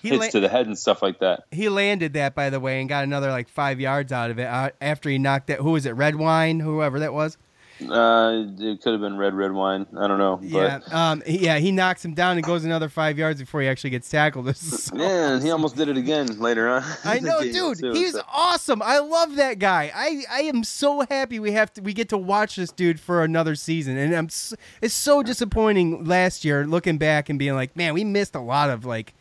He 0.00 0.08
hits 0.08 0.20
la- 0.20 0.28
to 0.30 0.40
the 0.40 0.48
head 0.48 0.66
and 0.66 0.78
stuff 0.78 1.02
like 1.02 1.18
that. 1.18 1.44
He 1.50 1.68
landed 1.68 2.14
that, 2.14 2.34
by 2.34 2.48
the 2.48 2.58
way, 2.58 2.80
and 2.80 2.88
got 2.88 3.04
another 3.04 3.30
like 3.30 3.50
five 3.50 3.78
yards 3.78 4.12
out 4.12 4.30
of 4.30 4.38
it 4.38 4.46
uh, 4.46 4.70
after 4.80 5.10
he 5.10 5.18
knocked 5.18 5.48
that. 5.48 5.58
Who 5.58 5.72
was 5.72 5.84
it? 5.84 5.90
Redwine, 5.90 6.58
whoever 6.58 7.00
that 7.00 7.12
was. 7.12 7.36
Uh, 7.80 8.44
it 8.58 8.80
could 8.82 8.92
have 8.92 9.00
been 9.00 9.16
red, 9.16 9.34
red 9.34 9.50
wine. 9.52 9.86
I 9.98 10.06
don't 10.06 10.18
know, 10.18 10.38
Yeah, 10.42 10.78
but 10.86 10.92
um, 10.94 11.22
he- 11.26 11.38
yeah. 11.44 11.58
He 11.58 11.72
knocks 11.72 12.04
him 12.04 12.14
down 12.14 12.36
and 12.36 12.44
goes 12.46 12.64
another 12.64 12.88
five 12.88 13.18
yards 13.18 13.40
before 13.40 13.60
he 13.62 13.66
actually 13.68 13.90
gets 13.90 14.08
tackled. 14.08 14.54
So 14.56 14.94
man, 14.94 15.40
he 15.42 15.50
almost 15.50 15.74
did 15.76 15.88
it 15.88 15.96
again 15.96 16.38
later 16.38 16.68
on. 16.68 16.84
I 17.04 17.18
know, 17.18 17.40
dude. 17.42 17.78
too, 17.78 17.92
He's 17.92 18.12
so- 18.12 18.22
awesome. 18.32 18.82
I 18.82 18.98
love 18.98 19.34
that 19.36 19.58
guy. 19.58 19.90
I, 19.94 20.24
I 20.30 20.40
am 20.42 20.62
so 20.64 21.04
happy 21.10 21.38
we 21.40 21.52
have 21.52 21.72
to 21.74 21.80
we 21.82 21.92
get 21.92 22.08
to 22.10 22.18
watch 22.18 22.56
this 22.56 22.70
dude 22.70 23.00
for 23.00 23.24
another 23.24 23.54
season. 23.54 23.96
And 23.96 24.14
I'm 24.14 24.26
s 24.26 24.54
it's 24.80 24.94
so 24.94 25.22
disappointing 25.22 26.04
last 26.04 26.44
year 26.44 26.64
looking 26.66 26.98
back 26.98 27.28
and 27.28 27.38
being 27.38 27.54
like, 27.54 27.76
man, 27.76 27.94
we 27.94 28.04
missed 28.04 28.34
a 28.34 28.40
lot 28.40 28.70
of 28.70 28.84
like 28.84 29.14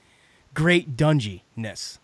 great 0.53 0.95
Dungy-ness. 0.97 1.99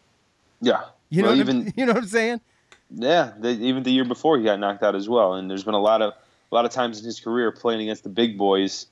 yeah. 0.62 0.82
You 1.10 1.22
know, 1.22 1.30
well, 1.30 1.38
what 1.38 1.48
I'm- 1.48 1.58
even 1.60 1.74
you 1.78 1.86
know 1.86 1.94
what 1.94 2.04
I'm 2.04 2.10
saying? 2.10 2.42
yeah, 2.90 3.34
the, 3.40 3.50
even 3.50 3.84
the 3.84 3.92
year 3.92 4.06
before 4.06 4.38
he 4.38 4.44
got 4.46 4.60
knocked 4.60 4.82
out 4.84 4.96
as 4.96 5.08
well. 5.10 5.34
And 5.36 5.50
there's 5.52 5.64
been 5.64 5.74
a 5.74 5.80
lot 5.80 6.02
of 6.02 6.14
a 6.52 6.56
lot 6.56 6.66
of 6.66 6.72
times 6.72 7.00
in 7.00 7.06
his 7.06 7.20
career 7.20 7.52
playing 7.52 7.82
against 7.82 8.04
the 8.04 8.10
big 8.10 8.38
boys, 8.38 8.88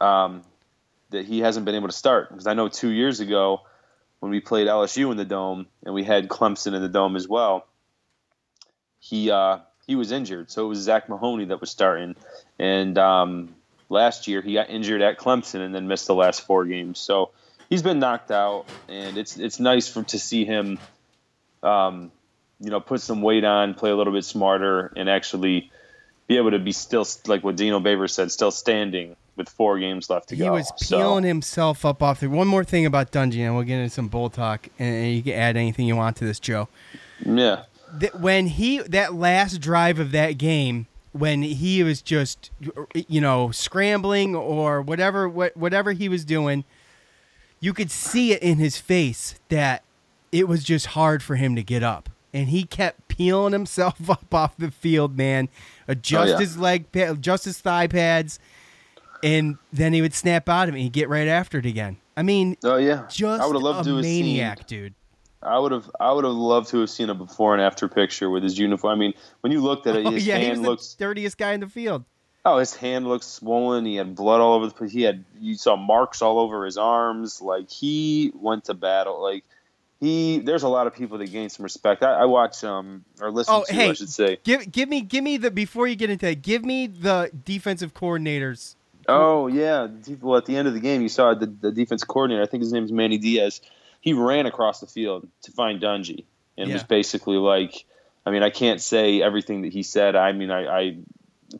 um, 0.00 0.42
that 1.10 1.26
he 1.26 1.40
hasn't 1.40 1.66
been 1.66 1.74
able 1.74 1.88
to 1.88 1.94
start. 1.94 2.30
Because 2.30 2.46
I 2.46 2.54
know 2.54 2.68
two 2.68 2.90
years 2.90 3.20
ago 3.20 3.62
when 4.20 4.30
we 4.30 4.40
played 4.40 4.68
LSU 4.68 5.10
in 5.10 5.16
the 5.16 5.24
dome 5.24 5.66
and 5.84 5.94
we 5.94 6.04
had 6.04 6.28
Clemson 6.28 6.74
in 6.74 6.82
the 6.82 6.88
dome 6.88 7.16
as 7.16 7.26
well, 7.26 7.66
he 8.98 9.30
uh, 9.30 9.58
he 9.86 9.96
was 9.96 10.12
injured. 10.12 10.50
So 10.50 10.66
it 10.66 10.68
was 10.68 10.78
Zach 10.78 11.08
Mahoney 11.08 11.46
that 11.46 11.60
was 11.60 11.70
starting, 11.70 12.14
and 12.58 12.96
um, 12.98 13.54
last 13.88 14.28
year 14.28 14.42
he 14.42 14.54
got 14.54 14.70
injured 14.70 15.02
at 15.02 15.18
Clemson 15.18 15.60
and 15.60 15.74
then 15.74 15.88
missed 15.88 16.06
the 16.06 16.14
last 16.14 16.46
four 16.46 16.64
games. 16.66 16.98
So 16.98 17.30
he's 17.68 17.82
been 17.82 17.98
knocked 17.98 18.30
out, 18.30 18.66
and 18.88 19.16
it's 19.16 19.36
it's 19.38 19.58
nice 19.58 19.88
for 19.88 20.02
to 20.04 20.18
see 20.18 20.44
him, 20.44 20.78
um, 21.62 22.12
you 22.60 22.70
know, 22.70 22.80
put 22.80 23.00
some 23.00 23.22
weight 23.22 23.44
on, 23.44 23.74
play 23.74 23.90
a 23.90 23.96
little 23.96 24.12
bit 24.12 24.24
smarter, 24.24 24.92
and 24.96 25.08
actually 25.08 25.72
be 26.30 26.36
able 26.36 26.52
to 26.52 26.60
be 26.60 26.70
still 26.70 27.04
like 27.26 27.42
what 27.42 27.56
Dino 27.56 27.80
Baber 27.80 28.06
said, 28.06 28.30
still 28.30 28.52
standing 28.52 29.16
with 29.34 29.48
four 29.48 29.80
games 29.80 30.08
left 30.08 30.28
to 30.28 30.36
He 30.36 30.38
go. 30.38 30.44
He 30.44 30.50
was 30.50 30.70
So- 30.76 30.96
peeling 30.96 31.24
himself 31.24 31.84
up 31.84 32.04
off 32.04 32.20
the. 32.20 32.30
One 32.30 32.46
more 32.46 32.62
thing 32.62 32.86
about 32.86 33.10
Dungy, 33.10 33.40
and 33.40 33.56
we'll 33.56 33.64
get 33.64 33.78
into 33.80 33.90
some 33.92 34.06
bull 34.06 34.30
talk, 34.30 34.68
and 34.78 35.12
you 35.12 35.22
can 35.24 35.32
add 35.32 35.56
anything 35.56 35.86
you 35.88 35.96
want 35.96 36.16
to 36.18 36.24
this, 36.24 36.38
Joe. 36.38 36.68
yeah, 37.26 37.62
that 37.94 38.20
when 38.20 38.46
he 38.46 38.78
that 38.78 39.12
last 39.12 39.60
drive 39.60 39.98
of 39.98 40.12
that 40.12 40.38
game 40.38 40.86
when 41.10 41.42
he 41.42 41.82
was 41.82 42.00
just 42.00 42.52
you 43.08 43.20
know 43.20 43.50
scrambling 43.50 44.36
or 44.36 44.80
whatever 44.80 45.28
what 45.28 45.56
whatever 45.56 45.90
he 45.90 46.08
was 46.08 46.24
doing 46.24 46.62
you 47.58 47.72
could 47.74 47.90
see 47.90 48.32
it 48.32 48.40
in 48.40 48.58
his 48.58 48.78
face 48.78 49.34
that 49.48 49.82
it 50.30 50.46
was 50.46 50.62
just 50.62 50.86
hard 50.86 51.20
for 51.20 51.34
him 51.34 51.56
to 51.56 51.64
get 51.64 51.82
up 51.82 52.08
and 52.32 52.50
he 52.50 52.62
kept 52.62 53.08
peeling 53.08 53.52
himself 53.52 54.08
up 54.08 54.32
off 54.32 54.56
the 54.56 54.70
field 54.70 55.16
man 55.16 55.48
adjust 55.90 56.28
Oh, 56.28 56.32
yeah. 56.32 56.38
his 56.38 56.58
leg 56.58 56.86
adjust 56.94 57.44
his 57.44 57.58
thigh 57.58 57.86
pads 57.86 58.38
and 59.22 59.58
then 59.72 59.92
he 59.92 60.00
would 60.00 60.14
snap 60.14 60.48
out 60.48 60.68
of 60.68 60.74
it 60.74 60.78
and 60.78 60.82
he'd 60.84 60.92
get 60.92 61.08
right 61.08 61.28
after 61.28 61.58
it 61.58 61.66
again 61.66 61.98
i 62.16 62.22
mean 62.22 62.56
oh 62.64 62.76
yeah. 62.76 63.06
just 63.10 63.42
I 63.42 63.46
would 63.46 63.56
have 63.56 63.62
loved 63.62 63.86
a 63.86 63.90
to 63.90 63.96
have 63.96 64.04
seen 64.04 64.24
maniac 64.24 64.66
dude 64.66 64.94
I 65.42 65.58
would 65.58 65.72
have 65.72 65.90
I 65.98 66.12
would 66.12 66.24
have 66.24 66.34
loved 66.34 66.68
to 66.68 66.80
have 66.80 66.90
seen 66.90 67.08
a 67.08 67.14
before 67.14 67.54
and 67.54 67.62
after 67.62 67.88
picture 67.88 68.28
with 68.28 68.42
his 68.42 68.58
uniform. 68.58 68.92
I 68.92 68.94
mean, 68.94 69.14
when 69.40 69.50
you 69.50 69.62
looked 69.62 69.86
at 69.86 69.96
it, 69.96 70.04
oh, 70.06 70.10
his 70.10 70.26
yeah 70.26 70.36
he 70.36 70.50
was 70.50 70.56
hand 70.58 70.66
the 70.66 70.68
looks 70.68 70.94
dirtiest 70.96 71.38
guy 71.38 71.52
in 71.52 71.60
the 71.60 71.66
field 71.66 72.04
oh, 72.44 72.58
his 72.58 72.74
hand 72.74 73.06
looked 73.06 73.24
swollen. 73.24 73.84
He 73.84 73.96
had 73.96 74.14
blood 74.14 74.40
all 74.40 74.54
over 74.54 74.66
the 74.66 74.74
place. 74.74 74.92
He 74.92 75.02
had 75.02 75.24
you 75.38 75.54
saw 75.54 75.76
marks 75.76 76.22
all 76.22 76.38
over 76.38 76.64
his 76.64 76.76
arms. 76.76 77.40
Like 77.40 77.70
he 77.70 78.32
went 78.34 78.64
to 78.64 78.74
battle. 78.74 79.22
Like 79.22 79.44
he 80.00 80.38
there's 80.38 80.62
a 80.62 80.68
lot 80.68 80.86
of 80.86 80.94
people 80.94 81.18
that 81.18 81.30
gain 81.30 81.50
some 81.50 81.62
respect. 81.62 82.02
I, 82.02 82.12
I 82.12 82.24
watch 82.24 82.64
um 82.64 83.04
or 83.20 83.30
listen 83.30 83.54
Oh, 83.54 83.64
to 83.64 83.72
hey. 83.72 83.90
I 83.90 83.92
should 83.92 84.08
say. 84.08 84.38
Give 84.44 84.70
give 84.70 84.88
me 84.88 85.02
give 85.02 85.22
me 85.22 85.36
the 85.36 85.50
before 85.50 85.86
you 85.86 85.96
get 85.96 86.10
into 86.10 86.26
that. 86.26 86.42
Give 86.42 86.64
me 86.64 86.86
the 86.86 87.30
defensive 87.44 87.92
coordinators. 87.94 88.76
Oh 89.08 89.46
yeah, 89.48 89.88
well 90.20 90.36
at 90.38 90.46
the 90.46 90.56
end 90.56 90.68
of 90.68 90.74
the 90.74 90.80
game 90.80 91.02
you 91.02 91.08
saw 91.08 91.34
the, 91.34 91.46
the 91.46 91.70
defense 91.72 92.04
coordinator. 92.04 92.42
I 92.42 92.46
think 92.46 92.62
his 92.62 92.72
name 92.72 92.84
is 92.84 92.92
Manny 92.92 93.18
Diaz. 93.18 93.60
He 94.00 94.12
ran 94.14 94.46
across 94.46 94.80
the 94.80 94.86
field 94.86 95.28
to 95.42 95.52
find 95.52 95.80
Dungy 95.80 96.24
and 96.56 96.68
Yeah. 96.68 96.74
was 96.74 96.84
basically 96.84 97.36
like, 97.36 97.84
I 98.24 98.30
mean, 98.30 98.42
I 98.42 98.50
can't 98.50 98.80
say 98.80 99.20
everything 99.20 99.62
that 99.62 99.72
he 99.72 99.82
said. 99.82 100.16
I 100.16 100.32
mean, 100.32 100.50
I, 100.50 100.66
I'm 100.66 101.06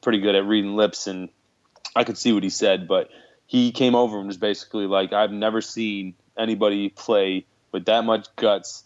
pretty 0.01 0.21
good 0.21 0.35
at 0.35 0.47
reading 0.47 0.77
lips 0.77 1.07
and 1.07 1.29
I 1.95 2.05
could 2.05 2.17
see 2.17 2.33
what 2.33 2.43
he 2.43 2.49
said, 2.51 2.87
but 2.89 3.11
he 3.47 3.73
came 3.73 3.95
over 3.95 4.17
and 4.19 4.27
was 4.27 4.37
basically 4.39 4.87
like, 4.87 5.13
I've 5.13 5.33
never 5.33 5.61
seen 5.61 6.15
anybody 6.39 6.89
play 6.89 7.45
with 7.73 7.87
that 7.87 8.05
much 8.05 8.27
guts. 8.37 8.85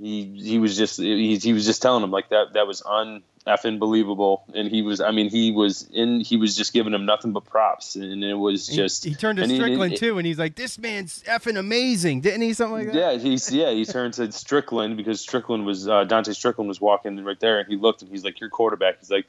He 0.00 0.24
he 0.40 0.58
was 0.58 0.76
just 0.76 0.98
he, 1.00 1.36
he 1.38 1.52
was 1.52 1.66
just 1.66 1.82
telling 1.82 2.04
him 2.04 2.10
like 2.10 2.28
that 2.28 2.52
that 2.54 2.66
was 2.66 2.82
un 2.86 3.22
effing 3.46 3.78
believable, 3.80 4.44
and 4.54 4.68
he 4.68 4.82
was 4.82 5.00
I 5.00 5.10
mean 5.10 5.28
he 5.28 5.50
was 5.50 5.88
in 5.92 6.20
he 6.20 6.36
was 6.36 6.54
just 6.56 6.72
giving 6.72 6.94
him 6.94 7.04
nothing 7.04 7.32
but 7.32 7.46
props, 7.46 7.96
and 7.96 8.22
it 8.22 8.34
was 8.34 8.68
He- 8.68 8.76
just 8.76 9.04
he, 9.04 9.14
turned 9.14 9.38
to 9.38 9.42
and 9.42 9.50
he- 9.50 9.58
Strickland 9.58 9.96
too, 9.96 10.18
and 10.18 10.26
he's 10.26 10.38
like, 10.38 10.54
"This 10.54 10.78
man's 10.78 11.24
effing 11.24 11.58
amazing, 11.58 12.20
didn't 12.20 12.42
he?" 12.42 12.52
Something 12.52 12.86
like 12.86 12.92
that. 12.92 12.94
Yeah, 12.94 13.18
he's 13.18 13.50
yeah 13.50 13.70
he 13.70 13.84
turned 13.84 14.14
to 14.14 14.30
Strickland 14.30 14.96
because 14.96 15.20
Strickland 15.20 15.64
was 15.66 15.88
uh, 15.88 16.04
Dontae 16.04 16.34
Strickland 16.34 16.68
was 16.68 16.80
walking 16.80 17.24
right 17.24 17.40
there, 17.40 17.58
and 17.58 17.68
he 17.68 17.76
looked 17.76 18.02
and 18.02 18.10
he's 18.10 18.22
like, 18.22 18.38
"Your 18.38 18.50
quarterback." 18.50 19.00
He's 19.00 19.10
like, 19.10 19.26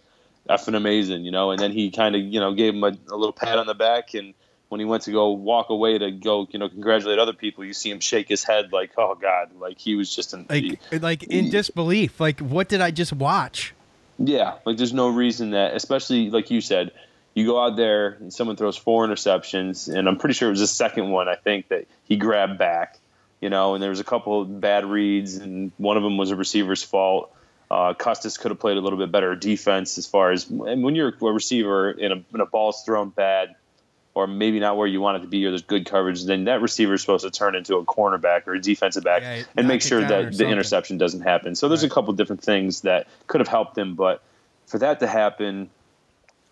"Effing 0.49 0.75
amazing," 0.75 1.23
you 1.23 1.31
know. 1.31 1.49
And 1.49 1.59
then 1.59 1.71
he 1.71 1.89
kind 1.89 2.15
of 2.15 2.21
you 2.21 2.39
know 2.39 2.53
gave 2.53 2.75
him 2.75 2.83
a, 2.83 2.91
a 3.09 3.15
little 3.15 3.33
pat 3.33 3.57
on 3.57 3.65
the 3.65 3.73
back, 3.73 4.13
and 4.13 4.35
when 4.69 4.79
he 4.79 4.85
went 4.85 5.03
to 5.03 5.11
go 5.11 5.31
walk 5.31 5.69
away 5.69 5.97
to 5.97 6.11
go 6.11 6.47
you 6.49 6.59
know 6.59 6.69
congratulate 6.69 7.19
other 7.19 7.33
people, 7.33 7.65
you 7.65 7.73
see 7.73 7.89
him 7.89 7.99
shake 7.99 8.29
his 8.29 8.43
head 8.43 8.71
like, 8.71 8.91
"Oh 8.97 9.15
God!" 9.15 9.49
Like 9.59 9.79
he 9.79 9.95
was 9.95 10.15
just 10.15 10.33
an 10.33 10.45
Like 10.49 10.79
like 11.01 11.23
in 11.23 11.49
disbelief. 11.49 12.19
Like, 12.19 12.39
what 12.39 12.69
did 12.69 12.79
I 12.79 12.91
just 12.91 13.11
watch? 13.11 13.73
Yeah, 14.19 14.55
like 14.65 14.77
there's 14.77 14.93
no 14.93 15.09
reason 15.09 15.51
that, 15.51 15.75
especially 15.75 16.29
like 16.29 16.51
you 16.51 16.61
said, 16.61 16.91
you 17.33 17.45
go 17.45 17.63
out 17.63 17.77
there 17.77 18.17
and 18.19 18.33
someone 18.33 18.55
throws 18.57 18.77
four 18.77 19.07
interceptions, 19.07 19.93
and 19.93 20.07
I'm 20.07 20.17
pretty 20.17 20.33
sure 20.33 20.49
it 20.49 20.51
was 20.51 20.59
the 20.59 20.67
second 20.67 21.09
one 21.09 21.27
I 21.27 21.35
think 21.35 21.69
that 21.69 21.87
he 22.03 22.17
grabbed 22.17 22.57
back, 22.57 22.99
you 23.41 23.49
know, 23.49 23.73
and 23.73 23.81
there 23.81 23.89
was 23.89 23.99
a 23.99 24.05
couple 24.05 24.41
of 24.41 24.61
bad 24.61 24.85
reads, 24.85 25.35
and 25.35 25.71
one 25.77 25.97
of 25.97 26.03
them 26.03 26.17
was 26.17 26.31
a 26.31 26.35
receiver's 26.35 26.83
fault. 26.83 27.33
Uh, 27.71 27.93
Custis 27.93 28.37
could 28.37 28.51
have 28.51 28.59
played 28.59 28.77
a 28.77 28.81
little 28.81 28.97
bit 28.99 29.11
better 29.11 29.35
defense 29.35 29.97
as 29.97 30.07
far 30.07 30.31
as 30.31 30.49
and 30.49 30.83
when 30.83 30.95
you're 30.95 31.13
a 31.21 31.25
receiver 31.25 31.91
and 31.91 32.13
a, 32.13 32.23
and 32.33 32.41
a 32.41 32.45
ball's 32.45 32.83
thrown 32.83 33.09
bad, 33.09 33.55
or 34.15 34.27
maybe 34.27 34.59
not 34.59 34.75
where 34.75 34.87
you 34.87 34.99
want 35.01 35.17
it 35.17 35.21
to 35.21 35.27
be, 35.27 35.45
or 35.45 35.51
there's 35.51 35.61
good 35.61 35.85
coverage, 35.85 36.25
then 36.25 36.45
that 36.45 36.61
receiver 36.61 36.95
is 36.95 37.01
supposed 37.01 37.23
to 37.23 37.31
turn 37.31 37.55
into 37.55 37.75
a 37.75 37.85
cornerback 37.85 38.47
or 38.47 38.53
a 38.53 38.61
defensive 38.61 39.03
back 39.03 39.21
Yeah, 39.21 39.43
and 39.55 39.67
make 39.67 39.81
sure 39.81 40.03
that 40.03 40.35
the 40.35 40.47
interception 40.47 40.97
doesn't 40.97 41.21
happen. 41.21 41.55
So 41.55 41.67
there's 41.67 41.83
a 41.83 41.85
Right. 41.85 41.93
couple 41.93 42.13
different 42.13 42.41
things 42.43 42.81
that 42.81 43.07
could 43.27 43.39
have 43.39 43.47
helped 43.47 43.77
him, 43.77 43.95
but 43.95 44.21
for 44.67 44.79
that 44.79 44.99
to 45.01 45.07
happen, 45.07 45.69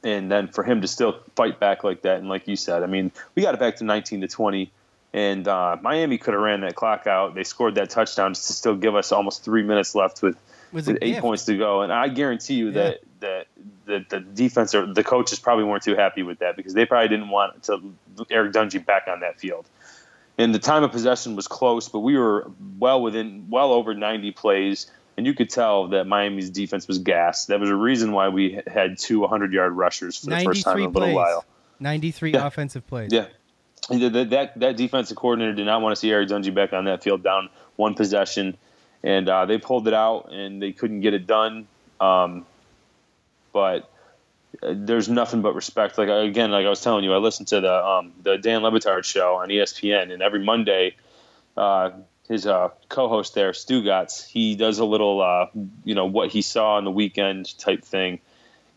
and 0.04 0.32
then 0.32 0.48
for 0.48 0.64
him 0.64 0.82
to 0.82 0.88
still 0.88 1.20
fight 1.36 1.60
back 1.60 1.84
like 1.84 2.04
that, 2.04 2.20
and 2.20 2.30
like 2.30 2.48
you 2.48 2.56
said, 2.56 2.84
I 2.84 2.86
mean, 2.86 3.12
we 3.36 3.42
got 3.42 3.54
it 3.54 3.60
back 3.60 3.78
to 3.78 3.84
19 3.84 4.22
to 4.22 4.28
20, 4.28 4.72
and 5.14 5.48
uh, 5.48 5.78
Miami 5.82 6.18
could 6.20 6.34
have 6.36 6.44
ran 6.44 6.62
that 6.62 6.76
clock 6.76 7.08
out. 7.08 7.34
They 7.34 7.44
scored 7.44 7.76
that 7.76 7.90
touchdown 7.90 8.34
to 8.34 8.40
still 8.40 8.76
give 8.76 8.96
us 8.96 9.12
almost 9.12 9.44
three 9.44 9.64
minutes 9.64 9.96
left 9.96 10.22
with 10.22 10.36
a 10.36 10.76
with 10.76 10.88
eight 11.02 11.12
gift. 11.14 11.22
points 11.22 11.46
to 11.46 11.58
go, 11.58 11.82
and 11.82 11.92
I 11.92 12.10
guarantee 12.10 12.54
you 12.56 12.72
that 12.74 13.02
that 13.02 13.07
that 13.20 13.48
the 13.86 14.20
defense 14.20 14.76
or 14.76 14.92
the 14.92 15.04
coaches 15.04 15.40
probably 15.40 15.64
weren't 15.64 15.84
too 15.84 15.96
happy 15.96 16.24
with 16.24 16.40
that 16.40 16.56
because 16.56 16.74
they 16.74 16.86
probably 16.86 17.08
didn't 17.08 17.30
want 17.30 17.64
to 17.64 17.94
Eric 18.30 18.54
Dungy 18.54 18.84
back 18.86 19.08
on 19.08 19.22
that 19.22 19.40
field. 19.40 19.68
And 20.38 20.54
the 20.54 20.60
time 20.60 20.84
of 20.84 20.92
possession 20.92 21.36
was 21.36 21.48
close, 21.48 21.90
but 21.90 22.00
we 22.00 22.16
were 22.18 22.52
well 22.78 23.02
within 23.02 23.48
well 23.50 23.72
over 23.74 23.94
90 23.96 24.32
plays, 24.32 24.90
and 25.18 25.26
you 25.26 25.34
could 25.34 25.50
tell 25.50 25.88
that 25.88 26.06
Miami's 26.06 26.52
defense 26.52 26.88
was 26.88 27.00
gassed. 27.00 27.48
That 27.48 27.60
was 27.60 27.70
a 27.70 27.76
reason 27.76 28.12
why 28.12 28.30
we 28.30 28.62
had 28.68 29.00
two 29.00 29.20
100 29.22 29.52
yard 29.52 29.74
rushers 29.74 30.18
for 30.18 30.28
the 30.30 30.40
first 30.42 30.64
time 30.64 30.78
in 30.78 30.84
a 30.84 30.88
little 30.90 31.02
plays. 31.02 31.16
while. 31.16 31.46
93 31.80 32.34
Yeah. 32.34 32.46
offensive 32.46 32.86
plays. 32.88 33.12
Yeah. 33.12 33.26
And 33.90 34.02
That, 34.14 34.30
that 34.30 34.60
that 34.60 34.78
defensive 34.78 35.16
coordinator 35.18 35.54
did 35.54 35.66
not 35.66 35.82
want 35.82 35.94
to 35.94 36.00
see 36.00 36.12
Eric 36.12 36.30
Dungy 36.30 36.54
back 36.54 36.74
on 36.74 36.86
that 36.86 37.02
field 37.04 37.24
down 37.24 37.50
one 37.76 37.94
possession, 37.96 38.58
and 39.02 39.28
uh, 39.30 39.46
they 39.46 39.58
pulled 39.58 39.88
it 39.88 39.94
out 39.94 40.32
and 40.32 40.62
they 40.62 40.72
couldn't 40.72 41.02
get 41.02 41.14
it 41.14 41.26
done. 41.26 41.68
Um, 42.00 42.46
but 43.58 43.90
uh, 44.62 44.76
there's 44.78 45.10
nothing 45.10 45.42
but 45.42 45.56
respect. 45.56 45.98
Like 45.98 46.10
again, 46.10 46.52
like 46.52 46.68
I 46.68 46.70
was 46.70 46.82
telling 46.82 47.04
you, 47.04 47.12
I 47.12 47.18
listened 47.18 47.48
to 47.48 47.60
the 47.60 47.74
um, 47.74 48.14
the 48.22 48.38
Dan 48.38 48.62
Le 48.62 48.70
Batard 48.70 49.04
show 49.04 49.38
on 49.38 49.50
ESPN, 49.50 50.14
and 50.14 50.22
every 50.22 50.44
Monday, 50.44 50.96
uh, 51.58 51.90
his 52.28 52.46
uh, 52.46 52.70
co-host 52.88 53.34
there, 53.34 53.52
Stugotz, 53.54 54.28
he 54.28 54.56
does 54.56 54.78
a 54.78 54.86
little, 54.86 55.22
uh, 55.22 55.48
you 55.84 55.96
know, 55.96 56.06
what 56.06 56.30
he 56.30 56.44
saw 56.44 56.76
on 56.76 56.84
the 56.84 56.92
weekend 56.92 57.58
type 57.58 57.84
thing, 57.84 58.20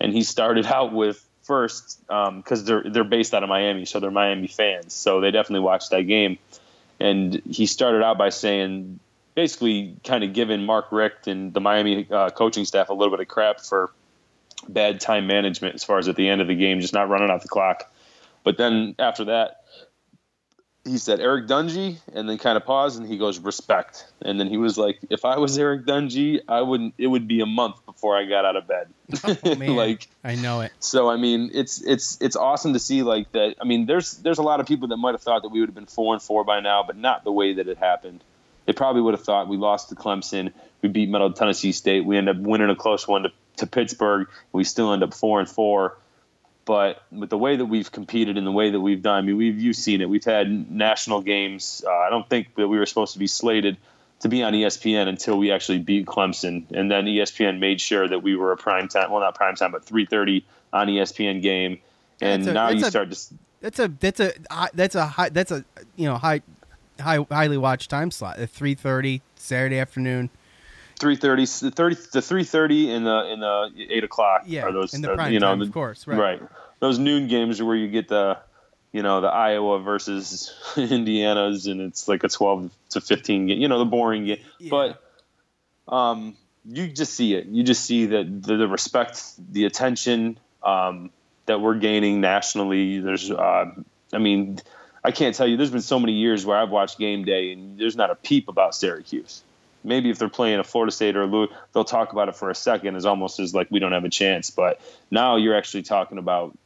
and 0.00 0.14
he 0.14 0.22
started 0.22 0.64
out 0.78 0.94
with 0.94 1.22
first 1.42 2.00
because 2.06 2.64
they're 2.64 2.84
they're 2.84 3.04
based 3.04 3.34
out 3.34 3.42
of 3.42 3.50
Miami, 3.50 3.84
so 3.84 4.00
they're 4.00 4.10
Miami 4.10 4.46
fans, 4.48 4.94
so 4.94 5.20
they 5.20 5.30
definitely 5.30 5.60
watched 5.60 5.90
that 5.90 6.04
game, 6.04 6.38
and 6.98 7.34
he 7.50 7.66
started 7.66 8.02
out 8.02 8.16
by 8.16 8.30
saying. 8.30 8.98
Basically, 9.32 9.96
kind 10.02 10.24
of 10.24 10.32
giving 10.32 10.66
Mark 10.66 10.90
Richt 10.90 11.28
and 11.28 11.54
the 11.54 11.60
Miami 11.60 12.04
uh, 12.10 12.30
coaching 12.30 12.64
staff 12.64 12.90
a 12.90 12.92
little 12.92 13.16
bit 13.16 13.20
of 13.20 13.28
crap 13.28 13.60
for 13.60 13.90
bad 14.68 15.00
time 15.00 15.26
management 15.26 15.74
as 15.74 15.84
far 15.84 15.98
as 15.98 16.08
at 16.08 16.16
the 16.16 16.28
end 16.28 16.40
of 16.40 16.48
the 16.48 16.54
game, 16.54 16.80
just 16.80 16.94
not 16.94 17.08
running 17.08 17.30
out 17.30 17.42
the 17.42 17.48
clock. 17.48 17.90
But 18.44 18.56
then 18.56 18.94
after 18.98 19.26
that, 19.26 19.60
he 20.84 20.96
said 20.96 21.20
Eric 21.20 21.46
Dungy, 21.46 21.98
and 22.14 22.28
then 22.28 22.38
kind 22.38 22.56
of 22.56 22.64
paused, 22.64 22.98
and 22.98 23.06
he 23.06 23.18
goes 23.18 23.38
respect, 23.38 24.06
and 24.22 24.40
then 24.40 24.46
he 24.46 24.56
was 24.56 24.78
like, 24.78 24.98
"If 25.10 25.24
I 25.24 25.38
was 25.38 25.58
Eric 25.58 25.84
Dungy, 25.84 26.40
I 26.48 26.62
wouldn't. 26.62 26.94
It 26.96 27.06
would 27.06 27.28
be 27.28 27.40
a 27.40 27.46
month 27.46 27.84
before 27.84 28.16
I 28.16 28.24
got 28.24 28.44
out 28.46 28.56
of 28.56 28.66
bed." 28.66 28.88
Oh, 29.24 29.52
like, 29.74 30.08
I 30.24 30.36
know 30.36 30.62
it. 30.62 30.72
so 30.80 31.10
I 31.10 31.16
mean, 31.16 31.50
it's 31.52 31.82
it's 31.82 32.16
it's 32.20 32.34
awesome 32.34 32.72
to 32.72 32.78
see 32.78 33.02
like 33.02 33.30
that. 33.32 33.56
I 33.60 33.64
mean, 33.64 33.86
there's 33.86 34.14
there's 34.18 34.38
a 34.38 34.42
lot 34.42 34.60
of 34.60 34.66
people 34.66 34.88
that 34.88 34.96
might 34.96 35.12
have 35.12 35.22
thought 35.22 35.42
that 35.42 35.50
we 35.50 35.60
would 35.60 35.68
have 35.68 35.74
been 35.74 35.86
four 35.86 36.14
and 36.14 36.22
four 36.22 36.44
by 36.44 36.60
now, 36.60 36.82
but 36.82 36.96
not 36.96 37.24
the 37.24 37.32
way 37.32 37.52
that 37.54 37.68
it 37.68 37.76
happened. 37.76 38.24
They 38.64 38.72
probably 38.72 39.02
would 39.02 39.14
have 39.14 39.24
thought 39.24 39.48
we 39.48 39.56
lost 39.56 39.88
to 39.90 39.94
Clemson, 39.96 40.52
we 40.80 40.88
beat 40.88 41.08
Middle 41.08 41.32
Tennessee 41.32 41.72
State, 41.72 42.04
we 42.04 42.16
end 42.16 42.28
up 42.28 42.36
winning 42.36 42.70
a 42.70 42.76
close 42.76 43.06
one 43.06 43.24
to, 43.24 43.32
to 43.60 43.66
Pittsburgh, 43.66 44.28
we 44.52 44.64
still 44.64 44.92
end 44.92 45.02
up 45.02 45.14
four 45.14 45.40
and 45.40 45.48
four. 45.48 45.96
But 46.66 47.02
with 47.10 47.30
the 47.30 47.38
way 47.38 47.56
that 47.56 47.66
we've 47.66 47.90
competed 47.90 48.36
and 48.36 48.46
the 48.46 48.52
way 48.52 48.70
that 48.70 48.80
we've 48.80 49.02
done, 49.02 49.18
I 49.18 49.22
mean, 49.22 49.36
we've 49.36 49.58
you've 49.58 49.76
seen 49.76 50.00
it. 50.00 50.08
We've 50.08 50.24
had 50.24 50.70
national 50.70 51.22
games. 51.22 51.82
Uh, 51.86 51.90
I 51.90 52.10
don't 52.10 52.28
think 52.28 52.54
that 52.56 52.68
we 52.68 52.78
were 52.78 52.86
supposed 52.86 53.14
to 53.14 53.18
be 53.18 53.26
slated 53.26 53.76
to 54.20 54.28
be 54.28 54.42
on 54.42 54.52
ESPN 54.52 55.08
until 55.08 55.38
we 55.38 55.50
actually 55.50 55.78
beat 55.78 56.06
Clemson, 56.06 56.70
and 56.70 56.90
then 56.90 57.06
ESPN 57.06 57.58
made 57.58 57.80
sure 57.80 58.06
that 58.06 58.22
we 58.22 58.36
were 58.36 58.52
a 58.52 58.56
prime 58.56 58.86
time, 58.86 59.10
well, 59.10 59.20
not 59.20 59.34
prime 59.34 59.56
time, 59.56 59.72
but 59.72 59.84
3:30 59.84 60.44
on 60.72 60.88
E 60.90 60.98
ESPN 60.98 61.40
game. 61.40 61.78
And 62.20 62.46
a- 62.46 62.52
now 62.52 62.68
you 62.68 62.84
a- 62.84 62.90
start 62.90 63.10
to 63.10 63.34
That's 63.60 63.78
a 63.78 63.88
that's 63.88 64.20
a 64.20 64.32
that's 64.74 64.94
a 64.94 65.06
high 65.06 65.30
that's 65.30 65.50
a 65.50 65.64
you 65.96 66.06
know 66.06 66.16
high 66.16 66.42
high 67.00 67.24
highly 67.30 67.56
watched 67.56 67.90
time 67.90 68.10
slot 68.10 68.38
at 68.38 68.50
three 68.50 68.74
thirty 68.74 69.22
Saturday 69.36 69.78
afternoon. 69.78 70.30
3:30, 71.00 71.60
the 71.60 71.70
30, 71.70 71.94
the 72.12 72.20
3:30 72.20 72.88
and 72.90 73.06
the 73.06 73.32
in 73.32 73.40
the 73.40 73.86
eight 73.90 74.04
o'clock. 74.04 74.42
Yeah, 74.46 74.64
are 74.64 74.72
those 74.72 74.94
in 74.94 75.02
the 75.02 75.12
uh, 75.12 75.14
prime 75.16 75.32
you 75.32 75.40
know 75.40 75.48
time, 75.48 75.62
of 75.62 75.72
course, 75.72 76.06
right. 76.06 76.40
Those 76.78 76.98
noon 76.98 77.26
games 77.28 77.60
are 77.60 77.64
where 77.64 77.76
you 77.76 77.88
get 77.88 78.08
the 78.08 78.38
you 78.92 79.02
know 79.02 79.20
the 79.20 79.28
Iowa 79.28 79.80
versus 79.80 80.54
Indiana's, 80.76 81.66
and 81.66 81.80
it's 81.80 82.06
like 82.08 82.24
a 82.24 82.28
12 82.28 82.70
to 82.90 83.00
15 83.00 83.46
game. 83.46 83.60
You 83.60 83.68
know 83.68 83.78
the 83.78 83.84
boring 83.84 84.26
game, 84.26 84.38
Yeah. 84.58 84.70
but 84.70 85.02
um, 85.92 86.36
you 86.64 86.88
just 86.88 87.14
see 87.14 87.34
it. 87.34 87.46
You 87.46 87.62
just 87.62 87.84
see 87.84 88.06
that 88.06 88.42
the, 88.42 88.56
the 88.56 88.68
respect, 88.68 89.22
the 89.52 89.64
attention 89.64 90.38
um, 90.62 91.10
that 91.46 91.60
we're 91.60 91.76
gaining 91.76 92.20
nationally. 92.20 93.00
There's, 93.00 93.30
uh, 93.30 93.72
I 94.12 94.18
mean, 94.18 94.60
I 95.02 95.10
can't 95.10 95.34
tell 95.34 95.46
you. 95.46 95.56
There's 95.56 95.70
been 95.70 95.80
so 95.80 95.98
many 95.98 96.12
years 96.12 96.44
where 96.44 96.56
I've 96.56 96.70
watched 96.70 96.98
game 96.98 97.24
day, 97.24 97.52
and 97.52 97.78
there's 97.78 97.96
not 97.96 98.10
a 98.10 98.14
peep 98.14 98.48
about 98.48 98.74
Syracuse. 98.74 99.42
Maybe 99.82 100.10
if 100.10 100.18
they're 100.18 100.28
playing 100.28 100.58
a 100.58 100.64
Florida 100.64 100.92
State 100.92 101.16
or 101.16 101.22
a 101.22 101.26
Louis, 101.26 101.48
they'll 101.72 101.84
talk 101.84 102.12
about 102.12 102.28
it 102.28 102.36
for 102.36 102.50
a 102.50 102.54
second, 102.54 102.96
as 102.96 103.06
almost 103.06 103.40
as 103.40 103.54
like 103.54 103.70
we 103.70 103.78
don't 103.78 103.92
have 103.92 104.04
a 104.04 104.10
chance. 104.10 104.50
But 104.50 104.80
now 105.10 105.36
you're 105.36 105.56
actually 105.56 105.82
talking 105.82 106.18
about 106.18 106.56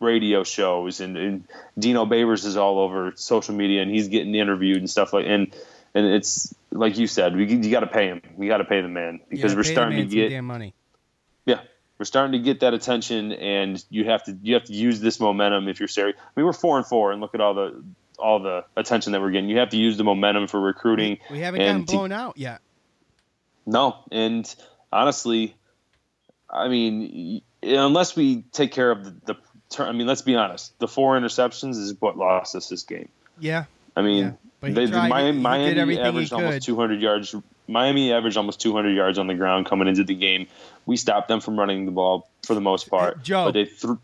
radio 0.00 0.44
shows, 0.44 1.00
and, 1.00 1.16
and 1.16 1.44
Dino 1.78 2.04
Babers 2.06 2.44
is 2.44 2.56
all 2.56 2.78
over 2.78 3.12
social 3.16 3.54
media, 3.54 3.82
and 3.82 3.90
he's 3.90 4.08
getting 4.08 4.34
interviewed 4.34 4.78
and 4.78 4.90
stuff 4.90 5.12
like. 5.12 5.26
And 5.26 5.54
and 5.94 6.06
it's 6.06 6.54
like 6.70 6.98
you 6.98 7.06
said, 7.06 7.34
we 7.34 7.46
you 7.46 7.70
got 7.70 7.80
to 7.80 7.86
pay 7.86 8.08
him. 8.08 8.22
We 8.36 8.48
got 8.48 8.58
to 8.58 8.64
pay 8.64 8.80
the 8.80 8.88
man 8.88 9.20
because 9.28 9.54
we're 9.54 9.64
starting 9.64 9.98
to 9.98 10.14
get 10.14 10.28
damn 10.28 10.44
money. 10.44 10.74
yeah, 11.46 11.60
we're 11.98 12.04
starting 12.04 12.32
to 12.32 12.38
get 12.38 12.60
that 12.60 12.74
attention, 12.74 13.32
and 13.32 13.82
you 13.88 14.04
have 14.04 14.24
to 14.24 14.36
you 14.42 14.54
have 14.54 14.64
to 14.64 14.74
use 14.74 15.00
this 15.00 15.18
momentum 15.18 15.68
if 15.68 15.80
you're 15.80 15.88
serious. 15.88 16.16
I 16.18 16.40
mean, 16.40 16.46
we're 16.46 16.52
four 16.52 16.76
and 16.76 16.86
four, 16.86 17.12
and 17.12 17.20
look 17.20 17.34
at 17.34 17.40
all 17.40 17.54
the 17.54 17.82
all 18.18 18.40
the 18.40 18.64
attention 18.76 19.12
that 19.12 19.20
we're 19.20 19.30
getting. 19.30 19.48
You 19.48 19.58
have 19.58 19.70
to 19.70 19.76
use 19.76 19.96
the 19.96 20.04
momentum 20.04 20.46
for 20.46 20.60
recruiting. 20.60 21.18
We 21.30 21.40
haven't 21.40 21.60
gotten 21.60 21.76
and 21.76 21.88
to- 21.88 21.92
blown 21.94 22.12
out 22.12 22.36
yet. 22.38 22.60
no, 23.64 23.96
and 24.10 24.52
honestly, 24.92 25.56
I 26.48 26.68
mean, 26.68 27.42
unless 27.62 28.16
we 28.16 28.42
take 28.52 28.72
care 28.72 28.90
of 28.90 29.04
the, 29.04 29.34
the 29.74 29.84
I 29.84 29.92
mean, 29.92 30.06
let's 30.06 30.22
be 30.22 30.36
honest. 30.36 30.78
The 30.78 30.88
four 30.88 31.18
interceptions 31.18 31.76
is 31.76 31.94
what 32.00 32.16
lost 32.16 32.54
us 32.54 32.68
this 32.68 32.84
game. 32.84 33.08
Yeah, 33.38 33.64
I 33.96 34.02
mean, 34.02 34.36
Yeah, 34.62 34.70
they, 34.70 34.86
tried. 34.86 35.08
Miami, 35.08 35.38
Miami 35.38 35.98
averaged 35.98 36.32
almost 36.32 36.62
200 36.64 37.00
yards. 37.00 37.34
Miami 37.68 38.12
averaged 38.12 38.36
almost 38.36 38.60
200 38.60 38.90
yards 38.90 39.18
on 39.18 39.26
the 39.26 39.34
ground 39.34 39.66
coming 39.66 39.88
into 39.88 40.04
the 40.04 40.14
game. 40.14 40.46
We 40.86 40.96
stopped 40.96 41.28
them 41.28 41.40
from 41.40 41.58
running 41.58 41.84
the 41.84 41.90
ball 41.90 42.30
for 42.46 42.54
the 42.54 42.60
most 42.60 42.88
part. 42.88 43.22
Joe. 43.22 43.46
but 43.46 43.54
they 43.54 43.64
threw. 43.64 43.98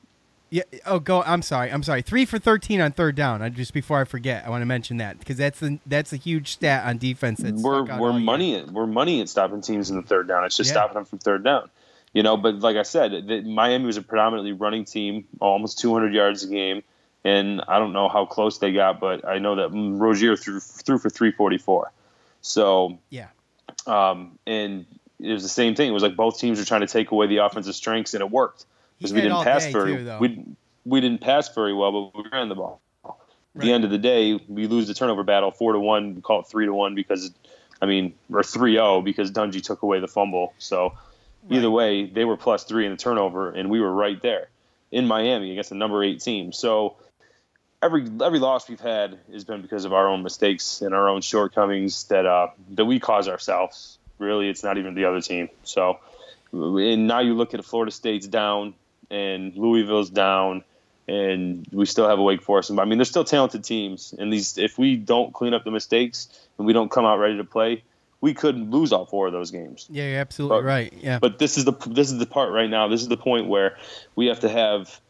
Yeah. 0.53 0.65
Oh, 0.85 0.99
go. 0.99 1.23
I'm 1.23 1.41
sorry. 1.41 1.73
I'm 1.73 1.83
sorry. 1.83 2.03
Three 2.03 2.27
for 2.27 2.39
thirteen 2.39 2.83
on 2.83 2.93
third 2.93 3.17
down. 3.17 3.41
I 3.41 3.49
just 3.49 3.73
before 3.73 3.99
I 3.99 4.05
forget, 4.05 4.45
I 4.47 4.51
want 4.51 4.61
to 4.61 4.67
mention 4.67 4.99
that 4.99 5.19
because 5.19 5.39
that's 5.39 5.59
the 5.61 5.79
that's 5.87 6.13
a 6.13 6.17
huge 6.17 6.53
stat 6.53 6.85
on 6.87 6.99
defense. 6.99 7.41
That's 7.41 7.63
we're 7.63 7.85
we're 7.99 8.13
money 8.13 8.57
at 8.57 8.71
we're 8.71 8.87
money 8.87 9.23
at 9.23 9.31
stopping 9.31 9.63
teams 9.63 9.89
in 9.89 9.97
the 9.97 10.03
third 10.03 10.29
down. 10.29 10.45
It's 10.45 10.55
just 10.59 10.69
Yeah. 10.69 10.75
stopping 10.75 10.95
them 10.97 11.05
from 11.07 11.21
third 11.21 11.43
down. 11.43 11.71
You 12.13 12.23
know, 12.23 12.37
but 12.37 12.57
like 12.59 12.77
I 12.77 12.83
said, 12.83 13.27
the, 13.27 13.41
Miami 13.41 13.87
was 13.87 13.97
a 13.97 14.03
predominantly 14.03 14.53
running 14.53 14.85
team, 14.85 15.25
almost 15.41 15.79
200 15.79 16.13
yards 16.13 16.45
a 16.45 16.49
game, 16.49 16.83
and 17.25 17.63
I 17.67 17.79
don't 17.79 17.95
know 17.95 18.11
how 18.11 18.27
close 18.27 18.59
they 18.59 18.75
got, 18.75 19.01
but 19.01 19.27
I 19.27 19.39
know 19.39 19.55
that 19.57 19.71
Rosier 19.73 20.37
threw 20.37 20.61
threw 20.61 20.99
for 20.99 21.09
344. 21.09 21.91
So, 22.43 22.99
Yeah. 23.09 23.29
um, 23.87 24.39
and 24.47 24.85
it 25.19 25.33
was 25.33 25.43
the 25.43 25.49
same 25.49 25.75
thing. 25.75 25.89
It 25.89 25.93
was 25.93 26.03
like 26.03 26.15
both 26.15 26.39
teams 26.39 26.59
were 26.59 26.67
trying 26.67 26.83
to 26.83 26.87
take 26.87 27.11
away 27.11 27.27
the 27.27 27.39
offensive 27.39 27.75
strengths, 27.75 28.13
and 28.13 28.21
it 28.21 28.31
worked 28.31 28.67
because 29.03 29.13
we 29.15 29.21
didn't 29.21 29.45
pass 29.45 29.67
very 29.67 29.97
too, 29.97 30.19
we 30.21 30.45
we 30.85 31.01
didn't 31.01 31.21
pass 31.21 31.53
very 31.55 31.75
well, 31.75 31.93
but 32.13 32.25
we 32.25 32.31
ran 32.31 32.49
the 32.49 32.55
ball. 32.55 32.81
At 33.05 33.11
Right. 33.55 33.67
the 33.67 33.73
end 33.73 33.85
of 33.85 33.91
the 33.91 33.99
day, 33.99 34.41
we 34.49 34.67
lose 34.67 34.89
the 34.89 34.95
turnover 34.95 35.25
battle 35.25 35.51
four 35.51 35.75
to 35.75 35.79
one. 35.79 36.15
We 36.15 36.23
call 36.23 36.41
it 36.41 36.47
three 36.47 36.65
to 36.65 36.73
one 36.73 36.95
because, 36.95 37.31
I 37.83 37.87
mean, 37.87 38.15
or 38.33 38.41
3-0 38.41 39.05
because 39.05 39.31
Dungy 39.31 39.63
took 39.63 39.83
away 39.83 40.01
the 40.01 40.09
fumble. 40.09 40.55
So 40.57 40.95
either 41.51 41.71
way, 41.71 42.07
they 42.07 42.25
were 42.25 42.39
plus 42.39 42.65
three 42.65 42.87
in 42.87 42.93
the 42.93 42.97
turnover, 42.97 43.51
and 43.51 43.69
we 43.69 43.79
were 43.81 43.93
right 43.93 44.21
there 44.23 44.49
in 44.91 45.07
Miami 45.07 45.51
against 45.51 45.69
the 45.69 45.77
number 45.77 46.03
eight 46.03 46.21
team. 46.21 46.53
So 46.53 46.97
every 47.83 48.09
every 48.25 48.39
loss 48.39 48.69
we've 48.71 48.81
had 48.81 49.19
has 49.33 49.45
been 49.45 49.61
because 49.61 49.85
of 49.85 49.93
our 49.93 50.09
own 50.09 50.23
mistakes 50.23 50.81
and 50.81 50.95
our 50.95 51.09
own 51.09 51.21
shortcomings 51.21 52.05
that 52.05 52.25
uh, 52.25 52.49
that 52.71 52.87
we 52.87 53.01
cause 53.01 53.29
ourselves. 53.29 53.99
Really, 54.19 54.49
it's 54.49 54.63
not 54.63 54.79
even 54.79 54.95
the 54.95 55.05
other 55.05 55.21
team. 55.21 55.49
So, 55.65 55.99
and 56.53 57.07
now 57.07 57.21
you 57.21 57.35
look 57.35 57.55
at 57.55 57.65
Florida 57.65 57.91
State's 57.91 58.27
down 58.27 58.75
and 59.13 59.55
Louisville's 59.57 60.11
down, 60.11 60.65
and 61.07 61.67
we 61.71 61.87
still 61.87 62.09
have 62.09 62.19
a 62.19 62.23
Wake 62.23 62.43
Forest. 62.43 62.71
And 62.71 62.81
I 62.81 62.85
mean, 62.85 62.99
they're 62.99 63.05
still 63.05 63.25
talented 63.25 63.63
teams, 63.63 64.15
and 64.19 64.33
these 64.33 64.59
if 64.59 64.79
we 64.79 64.97
don't 64.97 65.33
clean 65.33 65.55
up 65.55 65.65
the 65.65 65.71
mistakes 65.71 66.29
and 66.59 66.67
we 66.67 66.73
don't 66.73 66.91
come 66.91 67.05
out 67.05 67.19
ready 67.19 67.37
to 67.37 67.45
play, 67.45 67.85
we 68.21 68.35
could 68.35 68.57
lose 68.73 68.93
all 68.93 69.05
four 69.05 69.27
of 69.27 69.33
those 69.33 69.51
games. 69.51 69.87
Yeah, 69.91 70.09
you're 70.09 70.21
absolutely 70.21 70.59
But- 70.59 70.65
right. 70.65 70.93
Yeah. 71.01 71.19
But 71.21 71.39
this 71.39 71.59
is 71.59 71.65
the 71.65 71.73
this 71.87 72.11
is 72.11 72.19
the 72.19 72.27
part 72.27 72.51
right 72.53 72.71
now. 72.71 72.89
This 72.89 73.03
is 73.03 73.09
the 73.09 73.17
point 73.17 73.47
where 73.49 73.77
we 74.17 74.27
have 74.27 74.41
to 74.41 74.49
have 74.49 75.01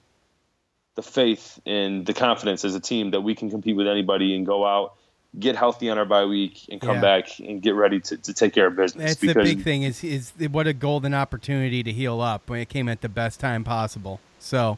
the 0.94 1.02
faith 1.02 1.58
and 1.64 2.04
the 2.04 2.12
confidence 2.12 2.64
as 2.66 2.74
a 2.74 2.80
team 2.80 3.12
that 3.12 3.22
we 3.22 3.34
can 3.34 3.48
compete 3.50 3.76
with 3.76 3.86
anybody 3.86 4.36
and 4.36 4.44
go 4.44 4.66
out, 4.66 4.94
get 5.38 5.56
healthy 5.56 5.88
on 5.88 5.96
our 5.98 6.04
bye 6.04 6.26
week, 6.26 6.66
and 6.70 6.80
come 6.80 6.96
Yeah. 6.96 7.00
back 7.00 7.38
and 7.40 7.62
get 7.62 7.74
ready 7.74 8.00
to, 8.00 8.16
to 8.18 8.34
take 8.34 8.52
care 8.52 8.66
of 8.66 8.76
business. 8.76 9.16
That's 9.16 9.20
the 9.34 9.34
big 9.42 9.62
thing 9.62 9.82
is 9.82 10.04
is 10.04 10.32
what 10.50 10.66
a 10.66 10.72
golden 10.74 11.14
opportunity 11.14 11.82
to 11.82 11.90
heal 11.92 12.20
up 12.20 12.50
when 12.50 12.60
it 12.60 12.68
came 12.68 12.88
at 12.88 13.00
the 13.00 13.08
best 13.08 13.40
time 13.40 13.64
possible. 13.64 14.20
So 14.40 14.76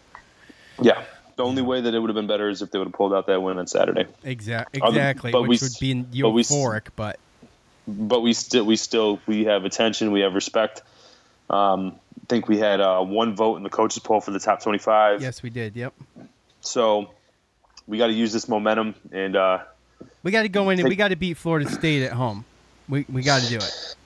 yeah, 0.81 1.03
the 1.37 1.45
only 1.45 1.63
way 1.63 1.81
that 1.81 1.93
it 1.95 1.99
would 1.99 2.09
have 2.09 2.15
been 2.15 2.29
better 2.29 2.49
is 2.49 2.63
if 2.63 2.71
they 2.71 2.79
would 2.79 2.87
have 2.87 2.95
pulled 2.95 3.13
out 3.13 3.27
that 3.27 3.43
win 3.43 3.59
on 3.59 3.67
Saturday. 3.67 4.07
Exactly. 4.23 4.81
Other- 4.81 4.91
exactly, 4.97 5.33
but 5.33 5.43
we 5.43 5.49
which 5.49 5.63
s- 5.63 5.81
would 5.81 6.13
be 6.13 6.23
but 6.23 6.31
we 6.31 6.43
euphoric, 6.45 6.89
but 6.95 7.19
but 7.89 8.21
we 8.21 8.33
still 8.33 8.65
we 8.65 8.77
still 8.77 9.19
we 9.27 9.45
have 9.47 9.65
attention, 9.65 10.13
we 10.13 10.21
have 10.21 10.35
respect. 10.35 10.83
Um, 11.51 11.97
I 12.23 12.27
think 12.29 12.49
we 12.49 12.59
had 12.59 12.81
uh, 12.81 13.01
one 13.03 13.35
vote 13.37 13.57
in 13.57 13.65
the 13.65 13.71
coaches 13.71 13.99
poll 14.03 14.21
for 14.21 14.31
the 14.31 14.39
top 14.39 14.63
twenty-five. 14.63 15.21
yes, 15.21 15.43
we 15.43 15.51
did. 15.51 15.75
Yep. 15.77 15.93
So 16.61 17.11
we 17.87 17.99
got 17.99 18.07
to 18.07 18.13
use 18.13 18.33
this 18.33 18.49
momentum 18.49 18.95
and. 19.11 19.35
Uh, 19.37 19.59
We 20.25 20.31
got 20.33 20.43
to 20.43 20.49
go 20.49 20.71
in 20.71 20.79
and 20.81 20.87
Take- 20.87 20.89
we 20.91 20.97
got 20.97 21.09
to 21.09 21.17
beat 21.17 21.37
Florida 21.37 21.71
State 21.71 22.03
at 22.03 22.13
home. 22.13 22.45
We 22.89 23.07
we 23.09 23.23
got 23.23 23.43
to 23.43 23.49
do 23.49 23.57
it. 23.57 23.97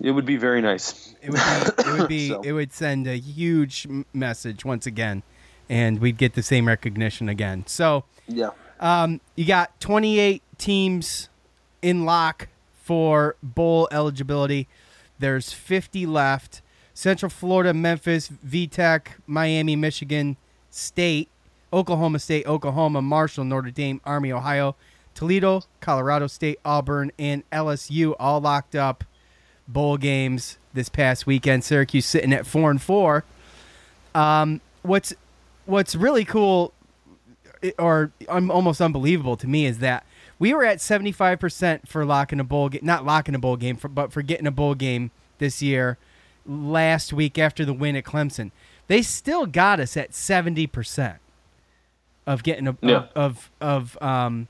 it 0.00 0.10
would 0.10 0.26
be 0.26 0.36
very 0.36 0.60
nice. 0.60 1.14
It 1.22 1.30
would 1.30 1.38
be 1.38 1.82
it 1.90 1.98
would 1.98 2.08
be 2.08 2.28
So- 2.30 2.40
it 2.40 2.52
would 2.52 2.72
send 2.72 3.06
a 3.06 3.16
huge 3.16 3.86
message 4.12 4.64
once 4.64 4.86
again, 4.86 5.22
and 5.68 6.00
we'd 6.00 6.16
get 6.18 6.34
the 6.34 6.42
same 6.42 6.66
recognition 6.66 7.28
again. 7.28 7.64
So 7.66 8.04
Yeah. 8.26 8.50
um, 8.80 9.20
you 9.36 9.44
got 9.44 9.78
28 9.80 10.42
teams 10.58 11.28
in 11.82 12.04
lock 12.04 12.48
for 12.82 13.36
bowl 13.42 13.88
eligibility. 13.92 14.68
There's 15.18 15.52
50 15.52 16.06
left. 16.06 16.62
Central 16.94 17.30
Florida, 17.30 17.72
Memphis, 17.72 18.28
VTech, 18.46 19.06
Miami, 19.26 19.76
Michigan 19.76 20.36
State, 20.70 21.28
Oklahoma 21.72 22.18
State, 22.18 22.46
Oklahoma, 22.46 23.00
Marshall, 23.00 23.44
Notre 23.44 23.70
Dame, 23.70 23.98
Army, 24.04 24.30
Ohio, 24.30 24.76
Toledo, 25.14 25.62
Colorado 25.80 26.26
State, 26.26 26.58
Auburn, 26.64 27.12
and 27.18 27.48
LSU 27.50 28.14
all 28.18 28.40
locked 28.40 28.74
up 28.74 29.04
bowl 29.68 29.96
games 29.96 30.58
this 30.74 30.88
past 30.88 31.26
weekend. 31.26 31.64
Syracuse 31.64 32.06
sitting 32.06 32.32
at 32.32 32.46
four 32.46 32.70
and 32.70 32.80
four. 32.80 33.24
Um, 34.14 34.60
what's 34.82 35.12
what's 35.66 35.94
really 35.94 36.24
cool 36.24 36.72
or 37.78 38.10
um, 38.28 38.50
almost 38.50 38.80
unbelievable 38.80 39.36
to 39.36 39.46
me 39.46 39.66
is 39.66 39.78
that 39.78 40.04
we 40.38 40.52
were 40.52 40.64
at 40.64 40.78
75% 40.78 41.86
for 41.86 42.04
locking 42.04 42.40
a 42.40 42.44
bowl 42.44 42.68
game, 42.68 42.80
not 42.82 43.04
locking 43.06 43.34
a 43.36 43.38
bowl 43.38 43.56
game, 43.56 43.76
for, 43.76 43.86
but 43.88 44.12
for 44.12 44.20
getting 44.22 44.46
a 44.48 44.50
bowl 44.50 44.74
game 44.74 45.12
this 45.38 45.62
year 45.62 45.96
last 46.44 47.12
week 47.12 47.38
after 47.38 47.64
the 47.64 47.72
win 47.72 47.94
at 47.94 48.02
Clemson. 48.04 48.50
They 48.88 49.02
still 49.02 49.46
got 49.46 49.78
us 49.78 49.96
at 49.96 50.10
70%. 50.10 51.18
of 52.26 52.42
getting 52.44 52.66
a 52.68 52.76
Yeah. 52.82 53.06
of 53.16 53.50
of 53.60 53.96
um 54.02 54.46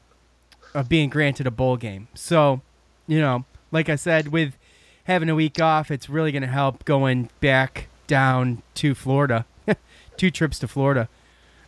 of 0.74 0.88
being 0.88 1.08
granted 1.10 1.46
a 1.46 1.50
bowl 1.50 1.76
game. 1.76 2.08
So, 2.14 2.60
you 3.06 3.20
know, 3.20 3.44
like 3.70 3.88
I 3.88 3.96
said, 3.96 4.28
with 4.28 4.56
having 5.04 5.28
a 5.28 5.34
week 5.34 5.60
off, 5.60 5.90
it's 5.90 6.08
really 6.08 6.32
going 6.32 6.42
to 6.42 6.48
help 6.48 6.84
going 6.84 7.28
back 7.40 7.88
down 8.06 8.62
to 8.74 8.94
Florida, 8.94 9.44
two 10.16 10.30
trips 10.30 10.58
to 10.60 10.68
Florida. 10.68 11.08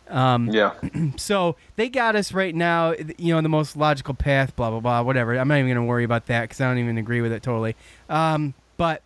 Um, 0.07 0.49
Yeah. 0.49 0.73
so 1.17 1.55
they 1.75 1.89
got 1.89 2.15
us 2.15 2.31
right 2.31 2.53
now, 2.53 2.93
you 3.17 3.33
know, 3.33 3.41
the 3.41 3.49
most 3.49 3.75
logical 3.75 4.13
path, 4.13 4.55
blah 4.55 4.69
blah 4.69 4.79
blah, 4.79 5.01
whatever. 5.01 5.35
I'm 5.37 5.47
not 5.47 5.55
even 5.55 5.67
going 5.67 5.75
to 5.77 5.89
worry 5.89 6.03
about 6.03 6.27
that 6.27 6.41
because 6.43 6.61
I 6.61 6.67
don't 6.67 6.77
even 6.77 6.97
agree 6.97 7.21
with 7.21 7.31
it 7.31 7.41
totally. 7.43 7.75
Um, 8.09 8.53
but 8.77 9.01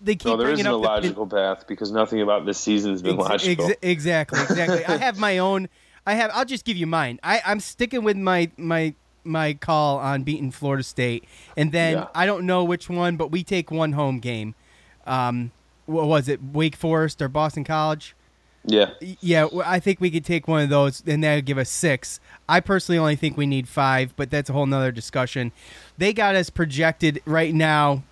they 0.00 0.16
keep 0.16 0.26
No, 0.32 0.36
there 0.36 0.50
isn't 0.50 0.66
up 0.66 0.72
a 0.74 0.76
the- 0.76 0.82
logical 0.82 1.26
path 1.26 1.66
because 1.68 1.92
nothing 1.92 2.20
about 2.22 2.44
this 2.46 2.58
season 2.58 2.90
has 2.92 3.02
been 3.02 3.18
Ex- 3.20 3.28
logical. 3.28 3.66
ex- 3.70 3.78
exactly, 3.82 4.40
exactly. 4.40 4.84
I 4.84 4.96
have 4.96 5.18
my 5.18 5.38
own. 5.48 5.68
I 6.06 6.14
have. 6.14 6.30
I'll 6.34 6.44
just 6.44 6.64
give 6.64 6.76
you 6.76 6.86
mine. 6.86 7.20
I, 7.22 7.40
I'm 7.46 7.60
sticking 7.60 8.02
with 8.02 8.16
my 8.16 8.50
my 8.56 8.94
my 9.24 9.54
call 9.54 9.98
on 9.98 10.24
beating 10.24 10.50
Florida 10.50 10.82
State, 10.82 11.24
and 11.56 11.70
then 11.72 11.94
Yeah. 11.94 12.06
I 12.14 12.26
don't 12.26 12.44
know 12.44 12.64
which 12.64 12.88
one, 12.90 13.16
but 13.16 13.30
we 13.30 13.44
take 13.44 13.70
one 13.70 13.92
home 13.92 14.18
game. 14.18 14.54
Um, 15.06 15.52
what 15.86 16.06
was 16.06 16.28
it? 16.28 16.40
Wake 16.42 16.74
Forest 16.76 17.22
or 17.22 17.28
Boston 17.28 17.64
College? 17.64 18.14
yeah. 18.64 18.90
Yeah, 19.00 19.48
I 19.64 19.80
think 19.80 20.00
we 20.00 20.10
could 20.10 20.24
take 20.24 20.46
one 20.46 20.62
of 20.62 20.68
those, 20.70 21.02
and 21.06 21.22
that 21.24 21.34
would 21.36 21.46
give 21.46 21.58
us 21.58 21.68
six. 21.68 22.20
I 22.48 22.60
personally 22.60 22.98
only 22.98 23.16
think 23.16 23.36
we 23.36 23.46
need 23.46 23.66
five, 23.68 24.14
but 24.16 24.30
that's 24.30 24.48
a 24.50 24.52
whole 24.52 24.66
nother 24.66 24.92
discussion. 24.92 25.50
They 25.98 26.12
got 26.12 26.36
us 26.36 26.48
projected 26.50 27.20
right 27.24 27.52
now, 27.52 28.04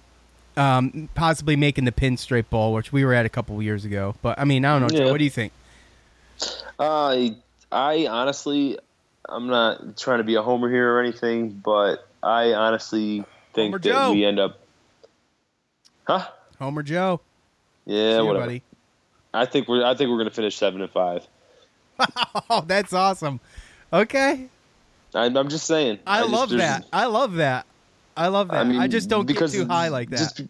um, 0.57 1.09
possibly 1.15 1.55
making 1.55 1.85
the 1.85 1.93
Pinstripe 1.93 2.51
Bowl, 2.51 2.73
which 2.75 2.93
we 2.93 3.05
were 3.05 3.15
at 3.15 3.27
a 3.27 3.29
couple 3.29 3.57
of 3.57 3.63
years 3.63 3.85
ago. 3.85 4.17
But 4.23 4.39
I 4.41 4.45
mean, 4.45 4.65
I 4.65 4.79
don't 4.79 4.93
know. 4.93 4.99
Joe, 5.05 5.11
what 5.13 5.19
do 5.19 5.25
you 5.25 5.31
think? 5.31 5.53
I 6.79 7.37
I 7.73 8.07
honestly, 8.07 8.79
I'm 9.29 9.47
not 9.47 9.97
trying 9.97 10.19
to 10.19 10.25
be 10.25 10.35
a 10.35 10.43
homer 10.43 10.69
here 10.71 10.95
or 10.95 11.01
anything, 11.01 11.51
but 11.51 12.07
I 12.23 12.53
honestly 12.53 13.25
think 13.55 13.73
Homer 13.75 13.79
that 13.79 13.89
Joe. 13.89 14.13
we 14.13 14.25
end 14.25 14.39
up. 14.41 14.59
Huh? 16.05 16.27
Homer 16.59 16.83
Joe. 16.83 17.21
Yeah, 17.87 18.17
See 18.19 18.23
whatever. 18.23 18.47
buddy. 18.47 18.63
I 19.33 19.47
think 19.47 19.69
we're 19.69 19.85
I 19.85 19.95
think 19.95 20.11
we're 20.11 20.19
gonna 20.19 20.31
finish 20.31 20.57
seven 20.57 20.81
and 20.83 20.91
five. 20.91 21.27
Oh, 22.49 22.63
that's 22.67 22.93
awesome. 22.93 23.39
Okay, 23.93 24.49
I, 25.15 25.27
I'm 25.27 25.49
just 25.49 25.67
saying. 25.67 25.99
I, 26.07 26.21
just- 26.21 26.33
love 26.33 26.51
there's- 26.51 26.81
that. 26.81 26.89
I 26.93 27.07
love 27.07 27.35
that. 27.35 27.67
I 28.17 28.27
love 28.29 28.49
that. 28.49 28.55
I, 28.57 28.65
mean, 28.65 28.81
I 28.81 28.89
just 28.89 29.09
don't 29.09 29.27
get 29.27 29.39
too 29.51 29.67
high 29.67 29.89
like 29.89 30.11
that. 30.11 30.17
just- 30.19 30.43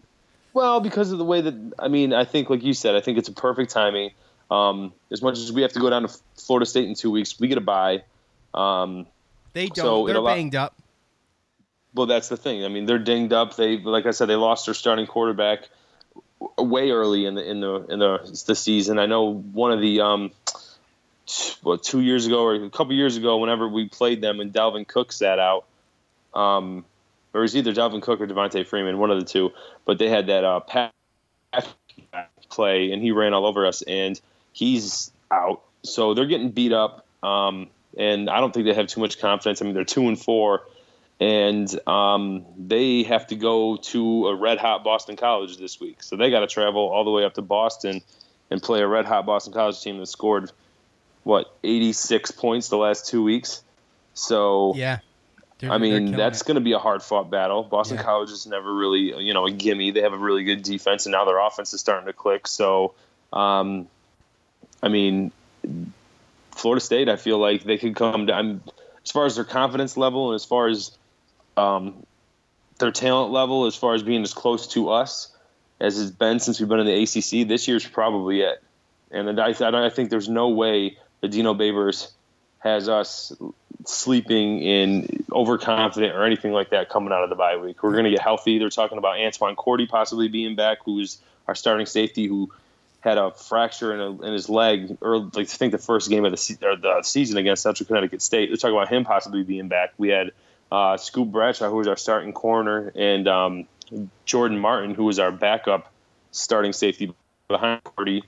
well, 0.53 0.79
because 0.81 1.11
of 1.11 1.17
the 1.19 1.23
way 1.25 1.41
that 1.41 1.73
I 1.79 1.87
mean, 1.87 2.11
I 2.13 2.25
think 2.25 2.49
like 2.49 2.63
you 2.63 2.73
said, 2.73 2.95
I 2.95 3.01
think 3.01 3.17
it's 3.17 3.29
a 3.29 3.33
perfect 3.33 3.71
timing. 3.71 4.11
Um, 4.51 4.93
as 5.11 5.21
much 5.21 5.37
as 5.39 5.51
we 5.51 5.61
have 5.63 5.71
to 5.73 5.79
go 5.79 5.89
down 5.89 6.01
to 6.03 6.09
Florida 6.37 6.65
State 6.65 6.87
in 6.87 6.93
two 6.93 7.09
weeks, 7.09 7.39
we 7.39 7.47
get 7.47 7.57
a 7.57 7.61
bye. 7.61 8.03
Um, 8.53 9.07
they 9.53 9.67
don't. 9.67 9.77
so 9.77 10.05
They're 10.07 10.17
allow- 10.17 10.35
banged 10.35 10.55
up. 10.55 10.75
well, 11.95 12.05
that's 12.05 12.27
the 12.27 12.35
thing. 12.37 12.65
I 12.65 12.67
mean, 12.67 12.85
they're 12.85 12.99
dinged 12.99 13.31
up. 13.33 13.55
They, 13.55 13.77
like 13.77 14.05
I 14.05 14.11
said, 14.11 14.27
they 14.27 14.35
lost 14.35 14.65
their 14.65 14.75
starting 14.75 15.07
quarterback 15.07 15.69
way 16.57 16.91
early 16.91 17.25
in 17.25 17.35
the 17.35 17.49
in 17.49 17.61
the 17.61 17.75
in 17.89 17.99
the 17.99 18.43
the 18.47 18.55
season. 18.55 18.99
I 18.99 19.05
know 19.05 19.33
one 19.33 19.71
of 19.71 19.79
the 19.79 20.01
um, 20.01 20.31
t- 21.27 21.53
what 21.63 21.81
two 21.83 22.01
years 22.01 22.27
ago 22.27 22.43
or 22.43 22.55
a 22.55 22.69
couple 22.69 22.93
years 22.93 23.15
ago, 23.15 23.37
whenever 23.37 23.69
we 23.69 23.87
played 23.87 24.21
them 24.21 24.41
and 24.41 24.51
Dalvin 24.53 24.85
Cook 24.85 25.11
sat 25.13 25.39
out, 25.39 25.63
um, 26.33 26.83
or 27.33 27.39
it 27.39 27.43
was 27.43 27.55
either 27.55 27.71
Dalvin 27.73 28.01
Cook 28.01 28.19
or 28.19 28.27
Devonta 28.27 28.67
Freeman, 28.67 28.97
one 28.97 29.11
of 29.11 29.19
the 29.19 29.25
two. 29.25 29.51
But 29.85 29.97
they 29.97 30.09
had 30.09 30.27
that 30.27 30.43
uh, 30.43 30.59
pass 30.61 30.91
play, 32.49 32.91
and 32.91 33.01
he 33.01 33.11
ran 33.11 33.33
all 33.33 33.45
over 33.45 33.65
us, 33.65 33.81
and 33.83 34.19
he's 34.53 35.11
out. 35.29 35.61
So 35.83 36.13
they're 36.13 36.25
getting 36.25 36.49
beat 36.49 36.73
up, 36.73 37.05
um, 37.23 37.69
and 37.97 38.29
I 38.29 38.39
don't 38.39 38.53
think 38.53 38.65
they 38.65 38.73
have 38.73 38.87
too 38.87 39.01
much 39.01 39.19
confidence. 39.19 39.61
I 39.61 39.65
mean, 39.65 39.73
they're 39.73 39.83
two 39.83 40.07
and 40.07 40.19
four, 40.19 40.61
and 41.19 41.67
um, 41.87 42.45
they 42.57 43.03
have 43.03 43.27
to 43.27 43.35
go 43.35 43.77
to 43.77 44.27
a 44.27 44.35
red 44.35 44.57
hot 44.59 44.83
Boston 44.83 45.15
College 45.15 45.57
this 45.57 45.79
week. 45.79 46.03
So 46.03 46.15
they 46.15 46.29
got 46.29 46.41
to 46.41 46.47
travel 46.47 46.81
all 46.89 47.03
the 47.03 47.11
way 47.11 47.23
up 47.25 47.33
to 47.35 47.41
Boston 47.41 48.01
and 48.49 48.61
play 48.61 48.81
a 48.81 48.87
red 48.87 49.05
hot 49.05 49.25
Boston 49.25 49.53
College 49.53 49.79
team 49.81 49.97
that 49.99 50.07
scored 50.07 50.51
what 51.23 51.55
86 51.63 52.31
points 52.31 52.69
the 52.69 52.77
last 52.77 53.07
two 53.07 53.23
weeks. 53.23 53.63
So 54.13 54.73
Yeah. 54.75 54.99
They're- 55.59 55.71
I 55.71 55.77
mean, 55.77 56.11
that's 56.13 56.41
going 56.41 56.55
to 56.55 56.61
be 56.61 56.71
a 56.71 56.79
hard 56.79 57.03
fought 57.03 57.29
battle. 57.29 57.61
Boston 57.63 57.97
Yeah. 57.97 58.03
College 58.03 58.31
is 58.31 58.47
never 58.47 58.73
really, 58.73 59.15
you 59.23 59.33
know, 59.33 59.45
a 59.45 59.51
gimme. 59.51 59.91
They 59.91 60.01
have 60.01 60.13
a 60.13 60.17
really 60.17 60.43
good 60.43 60.63
defense, 60.63 61.05
and 61.05 61.13
now 61.13 61.23
their 61.25 61.39
offense 61.39 61.71
is 61.73 61.79
starting 61.79 62.07
to 62.07 62.13
click. 62.13 62.47
So, 62.47 62.95
um, 63.31 63.87
I 64.81 64.89
mean, 64.89 65.31
Florida 66.51 66.81
State, 66.81 67.09
I 67.09 67.15
feel 67.15 67.37
like 67.37 67.63
they 67.63 67.77
could 67.77 67.95
come 67.95 68.25
down 68.25 68.61
as 69.03 69.11
far 69.11 69.25
as 69.25 69.35
their 69.35 69.45
confidence 69.45 69.97
level 69.97 70.31
and 70.31 70.35
as 70.35 70.45
far 70.45 70.67
as 70.67 70.91
um, 71.57 72.05
their 72.79 72.91
talent 72.91 73.31
level, 73.31 73.65
as 73.65 73.75
far 73.75 73.93
as 73.93 74.03
being 74.03 74.23
as 74.23 74.33
close 74.33 74.67
to 74.67 74.89
us 74.89 75.35
as 75.79 75.99
it's 75.99 76.11
been 76.11 76.39
since 76.39 76.59
we've 76.59 76.69
been 76.69 76.79
in 76.79 76.85
the 76.85 77.03
ACC. 77.03 77.47
This 77.47 77.67
year's 77.67 77.87
probably 77.87 78.41
it. 78.41 78.63
And 79.09 79.39
I, 79.41 79.49
I 79.49 79.89
think 79.89 80.09
there's 80.09 80.29
no 80.29 80.49
way 80.49 80.97
that 81.21 81.29
Dino 81.29 81.53
Babers 81.53 82.11
has 82.59 82.87
us 82.87 83.33
sleeping 83.85 84.61
in 84.61 85.25
overconfident 85.31 86.15
or 86.15 86.23
anything 86.23 86.51
like 86.51 86.69
that 86.69 86.89
coming 86.89 87.11
out 87.11 87.23
of 87.23 87.29
the 87.29 87.35
bye 87.35 87.57
week. 87.57 87.81
We're 87.81 87.93
going 87.93 88.03
to 88.05 88.11
get 88.11 88.21
healthy. 88.21 88.59
They're 88.59 88.69
talking 88.69 88.99
about 88.99 89.19
Antoine 89.19 89.55
Cordy 89.55 89.87
possibly 89.87 90.27
being 90.27 90.55
back, 90.55 90.77
who's 90.85 91.17
our 91.47 91.55
starting 91.55 91.87
safety 91.87 92.27
who 92.27 92.51
had 93.01 93.17
a 93.17 93.31
fracture 93.31 93.93
in, 93.93 93.99
a, 93.99 94.21
in 94.27 94.33
his 94.33 94.47
leg, 94.47 94.97
or 95.01 95.17
like 95.17 95.37
I 95.37 95.43
think 95.45 95.71
the 95.71 95.77
first 95.77 96.09
game 96.09 96.23
of 96.23 96.31
the, 96.31 96.37
se- 96.37 96.57
the 96.61 97.01
season 97.03 97.37
against 97.37 97.63
Central 97.63 97.85
Connecticut 97.85 98.21
State. 98.21 98.49
They're 98.49 98.57
talking 98.57 98.75
about 98.75 98.89
him 98.89 99.03
possibly 99.03 99.43
being 99.43 99.67
back. 99.67 99.93
We 99.97 100.09
had 100.09 100.31
uh, 100.71 100.97
Scoop 100.97 101.29
Bradshaw, 101.29 101.69
who 101.69 101.77
was 101.77 101.87
our 101.87 101.97
starting 101.97 102.31
corner, 102.31 102.91
and 102.95 103.27
um, 103.27 103.67
Jordan 104.25 104.59
Martin, 104.59 104.93
who 104.93 105.05
was 105.05 105.19
our 105.19 105.31
backup 105.31 105.91
starting 106.31 106.73
safety 106.73 107.13
behind 107.47 107.83
Cordy, 107.83 108.23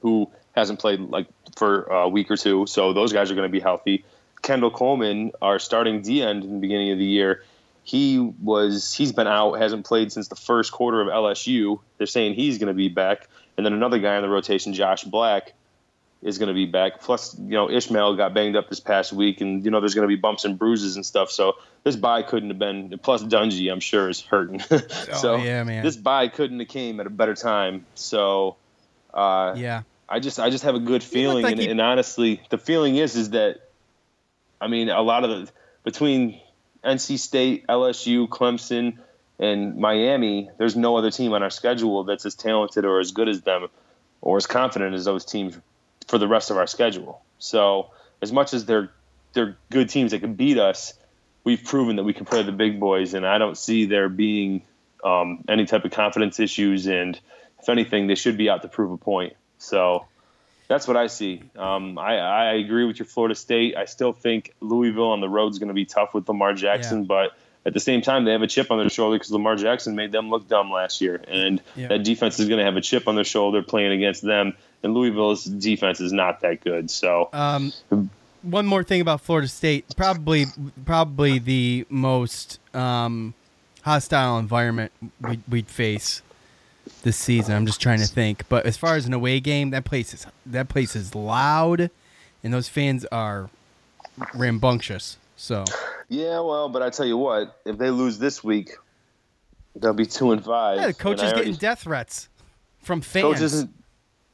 who 0.00 0.28
hasn't 0.54 0.78
played 0.78 1.00
like 1.00 1.26
for 1.56 1.84
a 1.84 2.08
week 2.08 2.30
or 2.30 2.36
two. 2.36 2.66
So 2.66 2.92
those 2.92 3.12
guys 3.12 3.30
are 3.30 3.34
going 3.34 3.48
to 3.48 3.52
be 3.52 3.60
healthy. 3.60 4.04
Kendall 4.42 4.70
Coleman, 4.70 5.32
our 5.40 5.58
starting 5.58 6.02
D 6.02 6.22
end 6.22 6.44
in 6.44 6.52
the 6.54 6.58
beginning 6.58 6.92
of 6.92 6.98
the 6.98 7.04
year, 7.04 7.42
he 7.82 8.18
was 8.18 8.92
he's 8.92 9.12
been 9.12 9.26
out, 9.26 9.54
hasn't 9.54 9.86
played 9.86 10.12
since 10.12 10.28
the 10.28 10.36
first 10.36 10.72
quarter 10.72 11.00
of 11.00 11.08
LSU. 11.08 11.80
They're 11.98 12.06
saying 12.06 12.34
he's 12.34 12.58
going 12.58 12.68
to 12.68 12.74
be 12.74 12.88
back, 12.88 13.28
and 13.56 13.64
then 13.66 13.72
another 13.72 13.98
guy 13.98 14.16
in 14.16 14.22
the 14.22 14.28
rotation, 14.28 14.72
Josh 14.74 15.04
Black, 15.04 15.52
is 16.22 16.38
going 16.38 16.48
to 16.48 16.54
be 16.54 16.66
back. 16.66 17.00
Plus, 17.00 17.38
you 17.38 17.50
know, 17.52 17.70
Ishmael 17.70 18.16
got 18.16 18.34
banged 18.34 18.56
up 18.56 18.68
this 18.68 18.80
past 18.80 19.12
week, 19.12 19.40
and 19.40 19.64
you 19.64 19.70
know 19.70 19.80
there's 19.80 19.94
going 19.94 20.08
to 20.08 20.14
be 20.14 20.20
bumps 20.20 20.44
and 20.44 20.58
bruises 20.58 20.96
and 20.96 21.04
stuff. 21.06 21.30
So 21.30 21.54
this 21.84 21.94
bye 21.96 22.22
couldn't 22.22 22.50
have 22.50 22.58
been. 22.58 22.98
Plus, 23.02 23.22
Dungy, 23.22 23.70
I'm 23.70 23.80
sure, 23.80 24.08
is 24.08 24.20
hurting. 24.22 24.60
so 25.12 25.34
Oh, 25.34 25.36
yeah, 25.36 25.62
man. 25.64 25.84
this 25.84 25.96
bye 25.96 26.28
couldn't 26.28 26.58
have 26.58 26.68
came 26.68 27.00
at 27.00 27.06
a 27.06 27.10
better 27.10 27.34
time. 27.34 27.86
So. 27.94 28.56
Uh, 29.14 29.54
Yeah. 29.56 29.82
I 30.08 30.20
just 30.20 30.38
I 30.38 30.50
just 30.50 30.62
have 30.62 30.76
a 30.76 30.78
good 30.80 31.02
feeling, 31.02 31.42
like 31.42 31.52
and, 31.52 31.60
he- 31.60 31.68
and 31.68 31.80
honestly, 31.80 32.40
the 32.50 32.58
feeling 32.58 32.94
is 32.94 33.16
is 33.16 33.30
that, 33.30 33.56
I 34.60 34.68
mean, 34.68 34.88
a 34.88 35.02
lot 35.02 35.24
of 35.24 35.30
the 35.30 35.52
between 35.82 36.40
NC 36.84 37.18
State, 37.18 37.66
LSU, 37.66 38.28
Clemson, 38.28 38.98
and 39.38 39.76
Miami, 39.76 40.50
there's 40.58 40.76
no 40.76 40.96
other 40.96 41.10
team 41.10 41.32
on 41.32 41.42
our 41.42 41.50
schedule 41.50 42.04
that's 42.04 42.24
as 42.26 42.34
talented 42.34 42.84
or 42.84 43.00
as 43.00 43.12
good 43.12 43.28
as 43.28 43.42
them, 43.42 43.68
or 44.20 44.36
as 44.36 44.46
confident 44.46 44.94
as 44.94 45.04
those 45.04 45.24
teams 45.24 45.58
for 46.08 46.18
the 46.18 46.28
rest 46.28 46.50
of 46.50 46.56
our 46.56 46.66
schedule. 46.66 47.20
So 47.38 47.90
as 48.22 48.32
much 48.32 48.54
as 48.54 48.64
they're 48.64 48.90
they're 49.34 49.56
good 49.70 49.90
teams 49.90 50.12
that 50.12 50.20
can 50.20 50.34
beat 50.34 50.58
us, 50.58 50.94
we've 51.44 51.62
proven 51.62 51.96
that 51.96 52.04
we 52.04 52.14
can 52.14 52.24
play 52.24 52.42
the 52.42 52.52
big 52.52 52.80
boys, 52.80 53.12
and 53.14 53.26
I 53.26 53.36
don't 53.38 53.56
see 53.58 53.84
there 53.86 54.08
being 54.08 54.62
um, 55.04 55.44
any 55.48 55.66
type 55.66 55.84
of 55.84 55.90
confidence 55.92 56.40
issues. 56.40 56.86
And 56.86 57.20
if 57.60 57.68
anything, 57.68 58.06
they 58.06 58.14
should 58.14 58.38
be 58.38 58.48
out 58.48 58.62
to 58.62 58.68
prove 58.68 58.90
a 58.92 58.96
point. 58.96 59.34
So 59.58 60.06
that's 60.68 60.88
what 60.88 60.96
I 60.96 61.06
see. 61.08 61.42
Um, 61.56 61.98
I, 61.98 62.16
I 62.16 62.52
agree 62.54 62.86
with 62.86 62.98
your 62.98 63.06
Florida 63.06 63.34
State. 63.34 63.76
I 63.76 63.84
still 63.84 64.12
think 64.12 64.54
Louisville 64.60 65.10
on 65.10 65.20
the 65.20 65.28
road 65.28 65.52
is 65.52 65.58
going 65.58 65.68
to 65.68 65.74
be 65.74 65.84
tough 65.84 66.14
with 66.14 66.26
Lamar 66.28 66.54
Jackson, 66.54 67.00
Yeah. 67.02 67.06
but 67.06 67.38
at 67.66 67.74
the 67.74 67.80
same 67.80 68.00
time, 68.00 68.24
they 68.24 68.32
have 68.32 68.42
a 68.42 68.46
chip 68.46 68.70
on 68.70 68.78
their 68.78 68.88
shoulder 68.88 69.16
because 69.16 69.30
Lamar 69.32 69.56
Jackson 69.56 69.96
made 69.96 70.12
them 70.12 70.30
look 70.30 70.48
dumb 70.48 70.70
last 70.70 71.00
year, 71.00 71.20
and 71.28 71.60
Yeah. 71.74 71.88
that 71.88 72.04
defense 72.04 72.38
is 72.38 72.48
going 72.48 72.58
to 72.58 72.64
have 72.64 72.76
a 72.76 72.80
chip 72.80 73.08
on 73.08 73.16
their 73.16 73.24
shoulder 73.24 73.62
playing 73.62 73.92
against 73.92 74.22
them. 74.22 74.54
And 74.82 74.94
Louisville's 74.94 75.44
defense 75.44 76.00
is 76.00 76.12
not 76.12 76.40
that 76.42 76.62
good. 76.62 76.90
So 76.90 77.28
Um, 77.32 77.72
one 78.42 78.66
more 78.66 78.84
thing 78.84 79.00
about 79.00 79.20
Florida 79.20 79.48
State, 79.48 79.84
probably 79.96 80.46
probably 80.84 81.40
the 81.40 81.84
most 81.90 82.60
um, 82.72 83.34
hostile 83.82 84.38
environment 84.38 84.92
we'd, 85.20 85.42
we'd 85.48 85.66
face 85.66 86.22
this 87.02 87.16
season. 87.16 87.56
I'm 87.56 87.66
just 87.66 87.80
trying 87.80 87.98
to 87.98 88.06
think, 88.06 88.48
but 88.48 88.64
as 88.64 88.76
far 88.76 88.94
as 88.94 89.06
an 89.06 89.12
away 89.12 89.40
game, 89.40 89.70
that 89.70 89.84
place 89.84 90.14
is 90.14 90.24
that 90.46 90.68
place 90.68 90.94
is 90.94 91.16
loud, 91.16 91.90
and 92.44 92.54
those 92.54 92.68
fans 92.68 93.04
are 93.06 93.50
rambunctious. 94.34 95.16
So 95.36 95.64
yeah, 96.08 96.40
well, 96.40 96.68
but 96.68 96.82
I 96.82 96.90
tell 96.90 97.06
you 97.06 97.16
what, 97.16 97.56
if 97.64 97.78
they 97.78 97.90
lose 97.90 98.18
this 98.18 98.42
week, 98.44 98.72
they'll 99.74 99.92
be 99.92 100.06
two 100.06 100.32
and 100.32 100.44
five. 100.44 100.78
yeah, 100.80 100.86
the 100.88 100.94
coach 100.94 101.18
is 101.18 101.24
already- 101.24 101.38
getting 101.38 101.54
death 101.54 101.80
threats 101.82 102.28
from 102.82 103.00
fans. 103.00 103.22
coach 103.22 103.40
isn't 103.40 103.70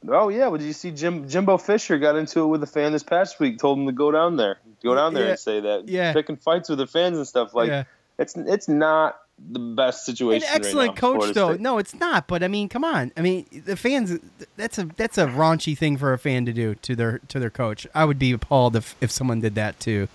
Oh 0.09 0.27
yeah, 0.27 0.47
well, 0.47 0.57
did 0.57 0.65
you 0.65 0.73
see 0.73 0.91
Jim 0.91 1.29
Jimbo 1.29 1.57
Fisher 1.57 1.97
got 1.97 2.17
into 2.17 2.41
it 2.41 2.47
with 2.47 2.61
a 2.61 2.67
fan 2.67 2.91
this 2.91 3.03
past 3.03 3.39
week? 3.39 3.57
Told 3.57 3.79
him 3.79 3.85
to 3.85 3.93
go 3.93 4.11
down 4.11 4.35
there, 4.35 4.57
go 4.83 4.93
down 4.95 5.13
there 5.13 5.23
Yeah. 5.23 5.29
and 5.29 5.39
say 5.39 5.59
that. 5.61 5.87
Yeah. 5.87 6.11
picking 6.11 6.35
fights 6.35 6.67
with 6.67 6.79
the 6.79 6.87
fans 6.87 7.15
and 7.17 7.25
stuff. 7.25 7.53
Like 7.53 7.69
Yeah. 7.69 7.83
it's 8.19 8.35
it's 8.35 8.67
not 8.67 9.17
the 9.39 9.59
best 9.59 10.05
An 10.07 10.13
situation. 10.15 10.45
right 10.49 10.55
excellent 10.57 10.95
now 10.95 10.99
coach, 10.99 11.33
though. 11.33 11.51
State. 11.53 11.61
No, 11.61 11.77
it's 11.77 11.95
not. 11.95 12.27
But 12.27 12.43
I 12.43 12.49
mean, 12.49 12.67
come 12.67 12.83
on. 12.83 13.13
I 13.15 13.21
mean, 13.21 13.45
the 13.65 13.77
fans. 13.77 14.19
That's 14.57 14.77
a 14.77 14.83
that's 14.97 15.17
a 15.17 15.25
raunchy 15.27 15.77
thing 15.77 15.95
for 15.95 16.11
a 16.11 16.19
fan 16.19 16.45
to 16.47 16.51
do 16.53 16.75
to 16.75 16.97
their 16.97 17.19
to 17.29 17.39
their 17.39 17.49
coach. 17.49 17.87
I 17.95 18.03
would 18.03 18.19
be 18.19 18.33
appalled 18.33 18.75
if 18.75 18.95
if 18.99 19.09
someone 19.09 19.39
did 19.39 19.55
that 19.55 19.79
to 19.81 20.09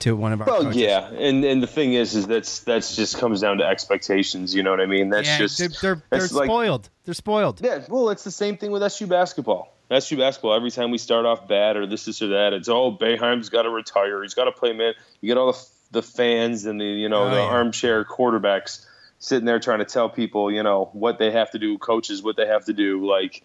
to 0.00 0.16
one 0.16 0.32
of 0.32 0.40
our. 0.40 0.46
Well, 0.46 0.62
coaches. 0.64 0.76
yeah, 0.76 1.08
and 1.10 1.44
and 1.44 1.62
the 1.62 1.66
thing 1.66 1.94
is, 1.94 2.14
is 2.14 2.26
that's 2.26 2.60
that's 2.60 2.96
just 2.96 3.18
comes 3.18 3.40
down 3.40 3.58
to 3.58 3.64
expectations. 3.64 4.54
You 4.54 4.62
know 4.62 4.70
what 4.70 4.80
I 4.80 4.86
mean? 4.86 5.10
That's 5.10 5.28
Yeah, 5.28 5.38
just 5.38 5.58
they're 5.58 5.68
they're, 5.80 6.02
they're 6.10 6.20
like- 6.28 6.44
spoiled. 6.46 6.88
They're 7.04 7.14
spoiled. 7.14 7.60
Yeah, 7.62 7.84
well, 7.88 8.10
it's 8.10 8.24
the 8.24 8.30
same 8.30 8.56
thing 8.56 8.70
with 8.70 8.82
SU 8.82 9.06
basketball. 9.06 9.74
SU 9.90 10.16
basketball. 10.16 10.54
Every 10.54 10.70
time 10.70 10.90
we 10.92 10.98
start 10.98 11.26
off 11.26 11.48
bad 11.48 11.76
or 11.76 11.86
this, 11.86 12.04
this 12.04 12.22
or 12.22 12.28
that, 12.28 12.52
it's 12.52 12.68
oh 12.68 12.96
Boeheim's 12.96 13.48
got 13.48 13.62
to 13.62 13.70
retire. 13.70 14.22
He's 14.22 14.34
got 14.34 14.44
to 14.44 14.52
play 14.52 14.72
man. 14.72 14.94
You 15.20 15.28
get 15.28 15.36
all 15.38 15.52
the 15.52 15.58
the 15.92 16.02
fans 16.02 16.66
and 16.66 16.80
the 16.80 16.84
you 16.84 17.08
know 17.08 17.24
Oh, 17.24 17.30
the 17.30 17.36
yeah. 17.36 17.42
armchair 17.42 18.04
quarterbacks 18.04 18.86
sitting 19.18 19.44
there 19.44 19.58
trying 19.58 19.80
to 19.80 19.84
tell 19.84 20.08
people 20.08 20.50
you 20.52 20.62
know 20.62 20.88
what 20.92 21.18
they 21.18 21.30
have 21.32 21.50
to 21.50 21.58
do, 21.58 21.76
coaches 21.78 22.22
what 22.22 22.36
they 22.36 22.46
have 22.46 22.64
to 22.66 22.72
do. 22.72 23.04
Like 23.04 23.42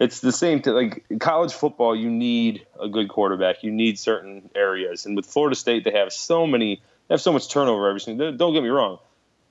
it's 0.00 0.20
the 0.20 0.32
same 0.32 0.62
thing. 0.62 0.74
Like 0.74 1.04
college 1.20 1.52
football, 1.52 1.94
you 1.94 2.10
need 2.10 2.66
a 2.80 2.88
good 2.88 3.08
quarterback. 3.08 3.62
You 3.62 3.70
need 3.70 3.98
certain 3.98 4.50
areas, 4.56 5.06
and 5.06 5.14
with 5.14 5.26
Florida 5.26 5.54
State, 5.54 5.84
they 5.84 5.92
have 5.92 6.12
so 6.12 6.46
many. 6.46 6.82
They 7.06 7.14
have 7.14 7.20
so 7.20 7.32
much 7.32 7.48
turnover 7.48 7.88
every 7.88 8.00
single. 8.00 8.32
Don't 8.32 8.52
get 8.52 8.62
me 8.62 8.68
wrong 8.70 8.98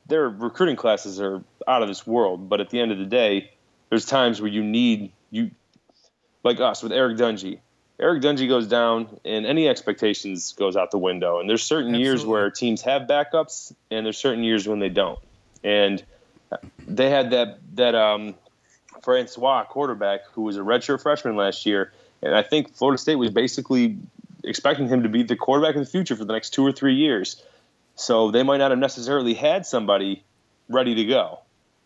their 0.10 0.28
recruiting 0.28 0.76
classes 0.76 1.22
are 1.22 1.42
out 1.68 1.82
of 1.82 1.88
this 1.88 2.06
world. 2.06 2.50
But 2.50 2.60
at 2.60 2.70
the 2.70 2.82
end 2.82 2.92
of 2.92 2.98
the 2.98 3.06
day, 3.06 3.52
there's 3.90 4.06
times 4.06 4.42
where 4.42 4.52
you 4.52 4.64
need 4.64 5.14
you, 5.32 5.52
like 6.44 6.60
us 6.60 6.84
with 6.84 6.92
Eric 6.92 7.18
Dungy. 7.18 7.60
Eric 8.00 8.22
Dungy 8.22 8.48
goes 8.48 8.68
down, 8.68 9.20
and 9.24 9.46
any 9.46 9.68
expectations 9.68 10.54
goes 10.54 10.76
out 10.76 10.92
the 10.92 10.98
window. 10.98 11.40
And 11.40 11.50
there's 11.50 11.64
certain 11.64 11.94
years 11.94 12.26
where 12.26 12.50
teams 12.50 12.82
have 12.82 13.04
backups, 13.04 13.74
and 13.92 14.06
there's 14.06 14.18
certain 14.18 14.44
years 14.44 14.68
when 14.68 14.80
they 14.80 14.90
don't. 14.90 15.20
And 15.64 16.04
they 16.88 17.10
had 17.10 17.32
that 17.32 17.60
that 17.76 17.96
um, 17.96 18.36
Francois 19.02 19.63
quarterback 19.65 20.21
who 20.34 20.43
was 20.43 20.58
a 20.58 20.62
redshirt 20.62 21.02
freshman 21.02 21.36
last 21.36 21.65
year, 21.65 21.91
and 22.21 22.36
I 22.36 22.43
think 22.43 22.73
Florida 22.73 22.97
State 22.97 23.15
was 23.15 23.32
basically 23.32 23.97
expecting 24.43 24.88
him 24.88 25.04
to 25.04 25.10
be 25.10 25.23
the 25.23 25.36
quarterback 25.36 25.75
in 25.75 25.82
the 25.82 25.89
future 25.89 26.15
for 26.15 26.25
the 26.25 26.34
next 26.34 26.52
two 26.52 26.65
or 26.65 26.71
three 26.71 26.95
years. 26.95 27.41
So 27.95 28.32
they 28.32 28.43
might 28.43 28.58
not 28.58 28.71
have 28.71 28.80
necessarily 28.80 29.34
had 29.34 29.65
somebody 29.65 30.23
ready 30.69 30.95
to 30.95 31.06
go. 31.06 31.39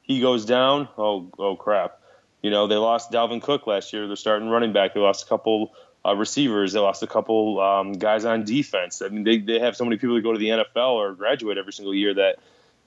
He 0.03 0.21
goes 0.21 0.45
down. 0.45 0.87
Oh, 0.97 1.29
oh 1.39 1.55
crap! 1.55 1.99
You 2.41 2.51
know 2.51 2.67
they 2.67 2.75
lost 2.75 3.11
Dalvin 3.11 3.41
Cook 3.41 3.67
last 3.67 3.93
year. 3.93 4.07
They're 4.07 4.15
starting 4.15 4.49
running 4.49 4.73
back. 4.73 4.93
They 4.93 4.99
lost 4.99 5.25
a 5.25 5.29
couple 5.29 5.73
uh, 6.05 6.15
receivers. 6.15 6.73
They 6.73 6.79
lost 6.79 7.03
a 7.03 7.07
couple 7.07 7.59
um, 7.59 7.93
guys 7.93 8.25
on 8.25 8.43
defense. 8.43 9.01
I 9.01 9.07
mean, 9.09 9.23
they, 9.23 9.37
they 9.37 9.59
have 9.59 9.75
so 9.75 9.85
many 9.85 9.97
people 9.97 10.15
that 10.15 10.21
go 10.21 10.33
to 10.33 10.39
the 10.39 10.49
NFL 10.49 10.93
or 10.93 11.13
graduate 11.13 11.57
every 11.57 11.73
single 11.73 11.93
year 11.93 12.13
that 12.15 12.39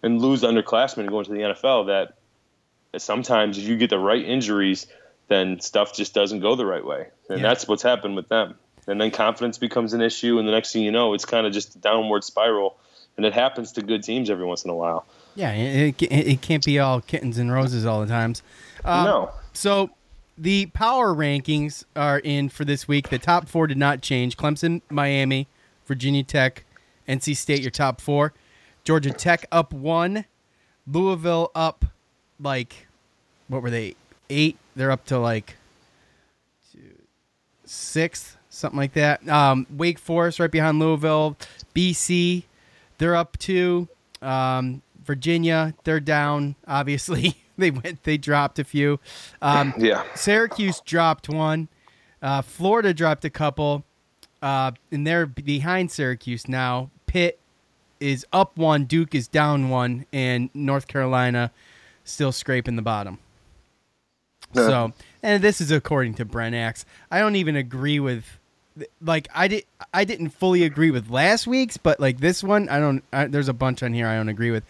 and 0.02 0.20
lose 0.20 0.42
underclassmen 0.42 1.08
going 1.08 1.24
to 1.24 1.32
the 1.32 1.38
NFL 1.38 1.86
that 1.86 2.16
sometimes 2.96 3.58
if 3.58 3.64
you 3.64 3.76
get 3.76 3.90
the 3.90 3.98
right 3.98 4.24
injuries, 4.24 4.86
then 5.28 5.60
stuff 5.60 5.94
just 5.94 6.14
doesn't 6.14 6.40
go 6.40 6.54
the 6.54 6.66
right 6.66 6.84
way. 6.84 7.08
And 7.28 7.40
Yeah. 7.40 7.48
that's 7.48 7.66
what's 7.68 7.82
happened 7.82 8.16
with 8.16 8.28
them. 8.28 8.54
And 8.86 9.00
then 9.00 9.10
confidence 9.10 9.58
becomes 9.58 9.92
an 9.94 10.00
issue, 10.00 10.38
and 10.38 10.46
the 10.46 10.52
next 10.52 10.72
thing 10.72 10.82
you 10.82 10.92
know, 10.92 11.12
it's 11.14 11.24
kind 11.24 11.46
of 11.46 11.52
just 11.52 11.74
a 11.74 11.78
downward 11.78 12.22
spiral. 12.22 12.76
And 13.16 13.24
it 13.26 13.32
happens 13.32 13.72
to 13.72 13.82
good 13.82 14.02
teams 14.02 14.28
every 14.30 14.44
once 14.44 14.64
in 14.64 14.70
a 14.70 14.74
while. 14.74 15.06
Yeah, 15.34 15.52
it, 15.52 16.00
it, 16.02 16.12
it 16.12 16.40
can't 16.42 16.64
be 16.64 16.78
all 16.78 17.00
kittens 17.00 17.38
and 17.38 17.50
roses 17.52 17.84
all 17.86 18.00
the 18.02 18.06
times. 18.06 18.42
Um, 18.84 19.04
no. 19.04 19.30
So 19.54 19.90
the 20.38 20.66
power 20.66 21.14
rankings 21.14 21.84
are 21.96 22.18
in 22.18 22.48
for 22.50 22.64
this 22.66 22.86
week. 22.86 23.08
The 23.08 23.18
top 23.18 23.48
four 23.48 23.66
did 23.66 23.78
not 23.78 24.02
change. 24.02 24.36
Clemson, 24.36 24.82
Miami, 24.90 25.48
Virginia 25.86 26.22
Tech, 26.22 26.64
NC 27.08 27.34
State, 27.36 27.62
your 27.62 27.70
top 27.70 28.00
four. 28.00 28.34
Georgia 28.84 29.10
Tech 29.10 29.46
up 29.50 29.72
one. 29.72 30.26
Louisville 30.86 31.50
up 31.54 31.86
like 32.40 32.86
what 33.48 33.62
were 33.62 33.70
they? 33.70 33.94
Eight. 34.30 34.58
They're 34.74 34.90
up 34.90 35.04
to 35.06 35.18
like 35.18 35.56
sixth, 37.64 38.36
something 38.48 38.78
like 38.78 38.92
that. 38.94 39.26
Um, 39.28 39.66
Wake 39.70 39.98
Forest 39.98 40.40
right 40.40 40.50
behind 40.50 40.78
Louisville. 40.78 41.36
BC, 41.74 42.44
they're 42.98 43.16
up 43.16 43.36
to 43.38 43.88
Um, 44.22 44.82
Virginia, 45.04 45.74
they're 45.84 46.00
down. 46.00 46.56
Obviously, 46.66 47.36
they 47.58 47.70
went. 47.70 48.02
They 48.04 48.16
dropped 48.16 48.58
a 48.58 48.64
few. 48.64 48.98
Um, 49.42 49.72
Yeah. 49.78 50.04
Syracuse 50.14 50.80
dropped 50.80 51.28
one. 51.28 51.68
Uh, 52.22 52.42
Florida 52.42 52.92
dropped 52.94 53.24
a 53.24 53.30
couple. 53.30 53.84
Uh, 54.42 54.72
and 54.92 55.06
they're 55.06 55.26
behind 55.26 55.90
Syracuse 55.90 56.46
now. 56.48 56.90
Pitt 57.06 57.40
is 58.00 58.26
up 58.32 58.56
one. 58.58 58.84
Duke 58.84 59.14
is 59.14 59.28
down 59.28 59.68
one, 59.70 60.04
and 60.12 60.50
North 60.54 60.86
Carolina 60.88 61.50
still 62.06 62.32
scraping 62.32 62.76
the 62.76 62.82
bottom. 62.82 63.18
Yeah. 64.54 64.66
So, 64.66 64.92
and 65.22 65.42
this 65.42 65.60
is 65.60 65.70
according 65.70 66.14
to 66.14 66.24
Brent 66.24 66.54
Axe. 66.54 66.86
I 67.10 67.18
don't 67.18 67.36
even 67.36 67.56
agree 67.56 68.00
with, 68.00 68.24
like, 69.02 69.28
I 69.34 69.48
did. 69.48 69.64
I 69.92 70.04
didn't 70.04 70.30
fully 70.30 70.62
agree 70.62 70.90
with 70.90 71.10
last 71.10 71.46
week's, 71.46 71.76
but 71.76 72.00
like 72.00 72.20
this 72.20 72.42
one, 72.42 72.68
I 72.68 72.78
don't. 72.78 73.02
I, 73.12 73.26
there's 73.26 73.48
a 73.48 73.54
bunch 73.54 73.82
on 73.82 73.92
here 73.92 74.06
I 74.06 74.16
don't 74.16 74.28
agree 74.28 74.50
with. 74.50 74.64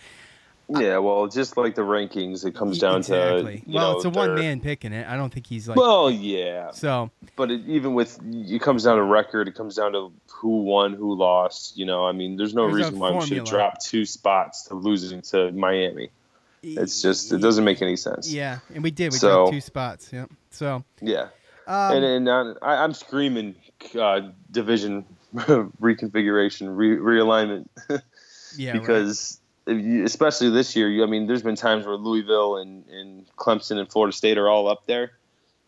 Yeah, 0.68 0.99
well, 0.99 1.29
just 1.29 1.57
like 1.57 1.77
the 1.77 1.83
rankings, 1.83 2.44
it 2.44 2.57
comes 2.57 2.81
down 2.81 2.96
exactly. 2.96 3.61
to. 3.61 3.70
you 3.70 3.77
well, 3.77 3.92
know, 3.92 3.96
it's 3.99 4.05
a 4.05 4.11
one 4.11 4.35
man 4.35 4.61
picking 4.61 4.92
it. 4.92 5.07
I 5.07 5.16
don't 5.16 5.33
think 5.33 5.46
he's 5.46 5.68
like. 5.68 5.77
Well, 5.77 6.11
yeah. 6.11 6.72
so 6.72 7.11
But 7.37 7.53
it, 7.53 7.61
even 7.68 7.94
with 7.94 8.18
it 8.25 8.61
comes 8.62 8.83
down 8.83 8.96
to 8.96 9.05
record. 9.05 9.46
It 9.46 9.55
comes 9.55 9.77
down 9.77 9.92
to 9.92 10.12
who 10.29 10.62
won, 10.62 10.94
who 10.94 11.14
lost. 11.14 11.79
You 11.79 11.87
know, 11.87 12.05
I 12.05 12.11
mean, 12.11 12.37
there's 12.37 12.55
no 12.55 12.66
There's 12.66 12.87
reason 12.87 12.99
why 12.99 13.12
we 13.12 13.25
should 13.25 13.44
drop 13.44 13.81
two 13.81 14.05
spots 14.05 14.64
to 14.64 14.75
losing 14.75 15.22
to 15.22 15.53
Miami. 15.53 16.11
It's 16.74 17.00
just 17.02 17.33
it 17.33 17.38
doesn't 17.40 17.64
make 17.64 17.81
any 17.83 17.96
sense. 17.96 18.33
Yeah, 18.33 18.59
and 18.74 18.83
we 18.83 18.90
did. 18.90 19.12
We 19.12 19.18
So- 19.18 19.29
dropped 19.29 19.52
two 19.52 19.61
spots. 19.61 20.11
Yeah. 20.12 20.26
So 20.50 20.85
Yeah. 21.00 21.29
um, 21.66 21.96
and 21.96 22.05
and 22.29 22.57
I, 22.62 22.83
I'm 22.83 22.92
screaming 22.94 23.55
uh, 23.98 24.31
division 24.50 25.05
reconfiguration, 25.81 26.76
re- 26.76 26.96
realignment 26.96 27.68
yeah, 28.57 28.72
right. 28.72 28.81
because 28.81 29.40
if 29.66 29.83
you- 29.85 30.05
especially 30.05 30.50
this 30.50 30.76
year, 30.76 30.88
you, 30.88 31.02
I 31.02 31.07
mean, 31.07 31.26
there's 31.26 31.42
been 31.42 31.57
times 31.57 31.87
where 31.87 31.96
Louisville 31.96 32.57
and, 32.57 32.85
and 32.88 33.26
Clemson 33.37 33.79
and 33.79 33.90
Florida 33.90 34.16
State 34.16 34.38
are 34.38 34.48
all 34.48 34.68
up 34.68 34.87
there, 34.87 35.12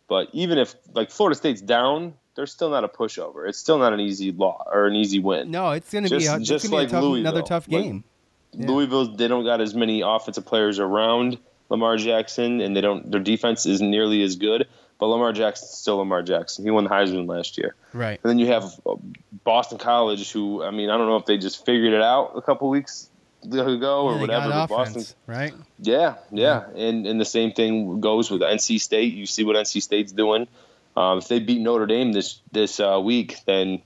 but 0.09 0.29
even 0.33 0.59
if 0.59 0.75
like 0.95 1.11
Florida 1.11 1.37
State's 1.37 1.61
down, 1.61 2.15
they're 2.35 2.47
still 2.47 2.71
not 2.71 2.85
a 2.85 2.89
pushover. 2.89 3.49
It's 3.49 3.59
still 3.59 3.79
not 3.79 3.93
an 3.93 4.01
easy 4.01 4.31
law 4.33 4.65
or 4.73 4.87
an 4.87 4.95
easy 4.95 5.19
win. 5.19 5.51
no, 5.51 5.71
it's 5.73 5.93
gonna 5.93 6.09
be 6.09 6.19
just- 6.21 6.37
a, 6.37 6.41
just 6.41 6.65
gonna 6.65 6.71
be 6.71 6.77
a 6.77 6.81
like 6.83 6.91
tough, 6.91 7.15
another 7.17 7.43
tough 7.43 7.67
Like- 7.69 7.83
game. 7.85 8.05
Yeah. 8.53 8.67
Louisville, 8.69 9.15
they 9.17 9.29
don't 9.29 9.45
got 9.45 9.61
as 9.61 9.75
many 9.75 10.01
offensive 10.01 10.47
players 10.47 10.79
around 10.79 11.39
Lamar 11.69 11.97
Jackson, 11.97 12.61
and 12.61 12.75
they 12.77 12.81
don't. 12.81 13.11
Their 13.11 13.21
defense 13.21 13.67
isn't 13.67 13.91
nearly 13.91 14.23
as 14.23 14.37
good. 14.37 14.67
But 14.99 15.07
Lamar 15.07 15.33
Jackson's 15.33 15.71
still 15.71 15.99
Lamar 15.99 16.23
Jackson. 16.23 16.65
He 16.65 16.73
won 16.73 16.83
the 16.83 16.91
Heisman 16.91 17.29
last 17.29 17.57
year. 17.57 17.77
right. 17.93 18.19
And 18.21 18.31
then 18.31 18.41
you 18.41 18.47
have 18.49 18.65
uh, 18.85 18.97
Boston 19.45 19.79
College, 19.79 20.33
who 20.33 20.61
I 20.65 20.73
mean, 20.73 20.91
I 20.91 20.97
don't 20.99 21.07
know 21.07 21.17
if 21.17 21.25
they 21.25 21.39
just 21.39 21.65
figured 21.65 21.93
it 21.93 22.03
out 22.03 22.33
a 22.35 22.43
couple 22.43 22.69
weeks 22.69 23.09
ago 23.45 24.07
or 24.07 24.15
Yeah, 24.17 24.21
whatever. 24.21 24.49
but 24.49 24.65
offense, 24.73 24.95
Boston, 24.97 25.17
right? 25.29 25.55
yeah, 25.79 26.15
yeah, 26.33 26.65
and 26.75 27.07
and 27.07 27.21
the 27.21 27.25
same 27.25 27.53
thing 27.53 28.01
goes 28.01 28.29
with 28.29 28.41
NC 28.41 28.81
State. 28.81 29.15
You 29.15 29.25
see 29.27 29.45
what 29.45 29.55
NC 29.55 29.83
State's 29.83 30.11
doing. 30.11 30.49
Um, 30.97 31.19
if 31.19 31.29
they 31.29 31.39
beat 31.39 31.61
Notre 31.61 31.87
Dame 31.87 32.11
this 32.13 32.41
this 32.51 32.81
uh, 32.81 32.99
week, 33.01 33.37
then 33.47 33.81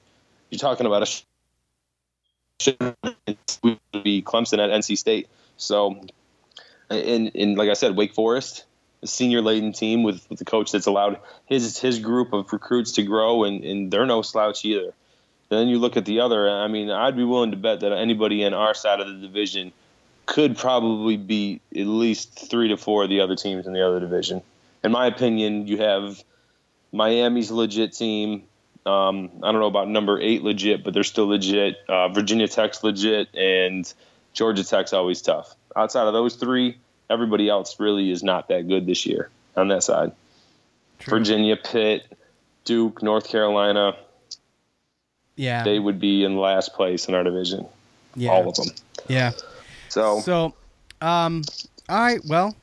you're 0.49 0.59
talking 0.59 0.87
about 0.87 1.03
a 1.03 1.07
should 2.61 2.79
be 4.05 4.23
Clemson 4.23 4.59
at 4.59 4.71
NC 4.71 4.99
State. 4.99 5.29
So, 5.57 6.01
and 6.91 7.31
and 7.35 7.57
like 7.57 7.69
I 7.69 7.75
said, 7.75 7.97
Wake 7.97 8.15
Forest, 8.15 8.65
a 9.03 9.07
senior 9.07 9.43
laden 9.43 9.73
team 9.73 10.03
with, 10.03 10.29
with 10.29 10.39
the 10.39 10.45
coach 10.45 10.73
that's 10.73 10.87
allowed 10.87 11.19
his 11.47 11.79
his 11.79 11.99
group 11.99 12.33
of 12.33 12.53
recruits 12.53 12.93
to 12.93 13.03
grow, 13.03 13.45
and, 13.45 13.65
and 13.65 13.91
they're 13.91 14.07
no 14.07 14.23
slouch 14.23 14.65
either. 14.65 14.93
Then 15.49 15.69
you 15.69 15.79
look 15.79 15.97
at 15.97 16.07
the 16.07 16.21
other. 16.21 16.49
I 16.49 16.69
mean, 16.69 16.91
I'd 16.91 17.17
be 17.17 17.25
willing 17.25 17.51
to 17.51 17.57
bet 17.57 17.81
that 17.81 17.93
anybody 17.93 18.43
in 18.43 18.55
our 18.55 18.75
side 18.75 19.01
of 19.01 19.07
the 19.09 19.27
division 19.27 19.73
could 20.25 20.57
probably 20.57 21.17
beat 21.17 21.61
at 21.77 21.87
least 21.87 22.49
three 22.49 22.69
to 22.69 22.77
four 22.77 23.05
of 23.05 23.11
the 23.11 23.21
other 23.21 23.37
teams 23.37 23.67
in 23.67 23.73
the 23.73 23.87
other 23.87 24.01
division. 24.01 24.41
In 24.83 24.93
my 24.93 25.07
opinion, 25.07 25.67
you 25.67 25.79
have 25.79 26.23
Miami's 26.93 27.51
legit 27.51 27.93
team. 27.93 28.45
Um, 28.85 29.31
I 29.43 29.53
don't 29.53 29.61
know 29.61 29.67
about 29.67 29.89
number 29.89 30.21
eight 30.21 30.43
legit, 30.43 30.83
but 30.83 30.93
they're 30.95 31.05
still 31.05 31.27
legit. 31.29 31.77
Uh, 31.89 32.09
Virginia 32.09 32.49
Tech's 32.49 32.83
legit, 32.83 33.29
and 33.35 33.91
Georgia 34.33 34.65
Tech's 34.65 34.93
always 34.93 35.23
tough. 35.23 35.55
Outside 35.77 36.07
of 36.09 36.13
those 36.13 36.35
three, 36.37 36.79
everybody 37.09 37.49
else 37.49 37.79
really 37.79 38.11
is 38.11 38.23
not 38.23 38.49
that 38.49 38.67
good 38.69 38.87
this 38.87 39.07
year 39.07 39.31
on 39.57 39.69
that 39.69 39.83
side. 39.85 40.13
True. 40.99 41.19
Virginia, 41.19 41.57
Pitt, 41.57 42.05
Duke, 42.65 43.03
North 43.03 43.29
Carolina, 43.29 43.97
Yeah. 45.37 45.63
they 45.65 45.79
would 45.79 46.01
be 46.01 46.25
in 46.25 46.37
last 46.37 46.75
place 46.75 47.07
in 47.09 47.15
our 47.15 47.25
division. 47.25 47.67
yeah. 48.17 48.31
All 48.31 48.49
of 48.49 48.55
them. 48.57 48.69
Yeah. 49.09 49.33
So, 49.89 50.21
So, 50.21 50.55
um, 51.01 51.43
all 51.89 52.01
right. 52.01 52.21
Well, 52.29 52.55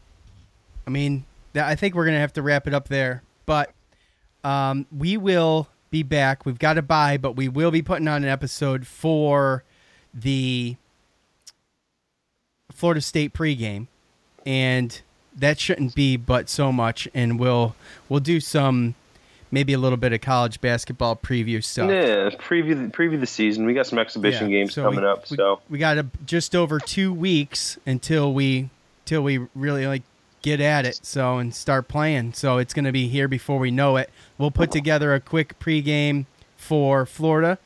I 0.86 0.90
mean, 0.90 1.26
I 1.56 1.76
think 1.76 1.96
we're 1.96 2.06
gonna 2.06 2.20
have 2.20 2.34
to 2.34 2.42
wrap 2.42 2.68
it 2.68 2.74
up 2.74 2.88
there. 2.88 3.24
But 3.46 3.72
um, 4.44 4.86
we 4.96 5.18
will 5.18 5.68
be 5.90 6.04
back. 6.04 6.46
We've 6.46 6.60
got 6.60 6.74
to 6.74 6.82
buy, 6.82 7.18
but 7.18 7.34
we 7.36 7.48
will 7.48 7.72
be 7.72 7.82
putting 7.82 8.08
on 8.08 8.24
an 8.24 8.30
episode 8.30 8.86
for 8.88 9.64
the 10.14 10.76
Florida 12.72 13.02
State 13.02 13.34
pregame, 13.34 13.88
and 14.46 15.02
that 15.36 15.60
shouldn't 15.60 15.96
be 15.96 16.18
but 16.18 16.50
so 16.50 16.72
much. 16.72 17.08
And 17.14 17.40
we'll 17.40 17.76
we'll 18.08 18.20
do 18.20 18.40
some 18.40 18.96
maybe 19.52 19.74
a 19.74 19.78
little 19.80 19.98
bit 19.98 20.14
of 20.14 20.22
college 20.22 20.62
basketball 20.62 21.16
preview 21.16 21.64
stuff. 21.64 21.90
Yeah, 21.90 22.30
preview 22.30 22.92
preview 22.92 23.20
the 23.20 23.26
season. 23.28 23.66
We 23.66 23.74
got 23.74 23.88
some 23.88 24.00
exhibition 24.00 24.50
Yeah, 24.50 24.60
games 24.60 24.74
so 24.76 24.84
coming 24.84 25.02
we- 25.02 25.08
up. 25.08 25.30
we, 25.30 25.38
So 25.38 25.62
we 25.70 25.78
got 25.80 25.98
a, 25.98 26.06
just 26.26 26.56
over 26.56 26.80
two 26.80 27.12
weeks 27.14 27.78
until 27.86 28.34
we 28.34 28.70
till 29.06 29.22
we 29.24 29.40
really 29.56 29.88
like 29.88 30.04
get 30.42 30.60
at 30.60 30.86
it. 30.86 31.00
So 31.04 31.38
and 31.38 31.54
start 31.54 31.88
playing. 31.88 32.34
So 32.34 32.58
it's 32.58 32.74
going 32.74 32.86
to 32.86 32.92
be 32.92 33.08
here 33.08 33.28
before 33.28 33.60
we 33.60 33.72
know 33.72 33.98
it. 33.98 34.10
We'll 34.38 34.52
put 34.52 34.72
together 34.72 35.14
a 35.14 35.20
quick 35.20 35.60
pregame 35.60 36.26
for 36.56 37.06
Florida 37.06 37.58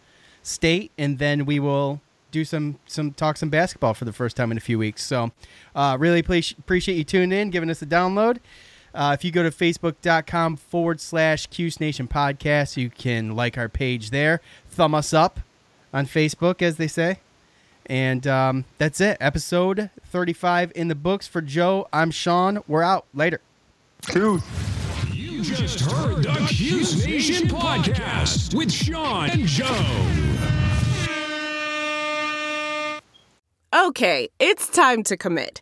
State, 0.42 0.92
and 0.98 1.20
then 1.20 1.46
we 1.46 1.60
will 1.60 2.02
do 2.32 2.44
some 2.44 2.80
some 2.86 3.12
talk 3.12 3.38
some 3.38 3.50
basketball 3.50 3.94
for 3.94 4.06
the 4.06 4.14
first 4.14 4.36
time 4.36 4.52
in 4.52 4.58
a 4.58 4.62
few 4.62 4.78
weeks. 4.78 5.06
So 5.06 5.32
uh, 5.76 5.98
really 6.00 6.20
appreciate 6.20 6.60
appreciate 6.60 6.96
you 6.98 7.04
tuning 7.04 7.38
in, 7.38 7.50
giving 7.50 7.70
us 7.70 7.82
a 7.82 7.86
download. 7.86 8.40
Uh, 8.94 9.16
if 9.18 9.24
you 9.24 9.32
go 9.32 9.42
to 9.42 9.50
facebook.com 9.50 10.56
forward 10.56 11.02
slash 11.02 11.48
Cuse 11.48 11.80
Nation 11.80 12.08
podcast, 12.08 12.78
you 12.78 12.90
can 12.90 13.36
like 13.36 13.58
our 13.58 13.70
page 13.70 14.12
there. 14.12 14.40
Thumb 14.70 14.94
us 14.94 15.14
up 15.14 15.40
on 15.92 16.06
Facebook, 16.06 16.62
as 16.62 16.78
they 16.78 16.88
say. 16.88 17.20
And 17.86 18.26
um, 18.28 18.66
that's 18.78 19.02
it. 19.02 19.18
Episode 19.20 19.90
35 20.06 20.72
in 20.76 20.88
the 20.88 20.96
books 20.96 21.28
for 21.28 21.42
Joe. 21.42 21.88
I'm 21.92 22.12
Sean. 22.12 22.60
We're 22.68 22.84
out. 22.84 23.06
Later. 23.14 23.42
You 24.14 25.44
just 25.44 25.82
heard 25.82 26.24
the 26.24 26.48
Cuse 26.50 27.06
Nation 27.06 27.48
podcast 27.48 28.54
with 28.56 28.72
Sean 28.72 29.30
and 29.30 29.46
Joe. 29.46 30.20
Okay, 33.74 34.30
it's 34.40 34.70
time 34.70 35.04
to 35.04 35.18
commit. 35.18 35.62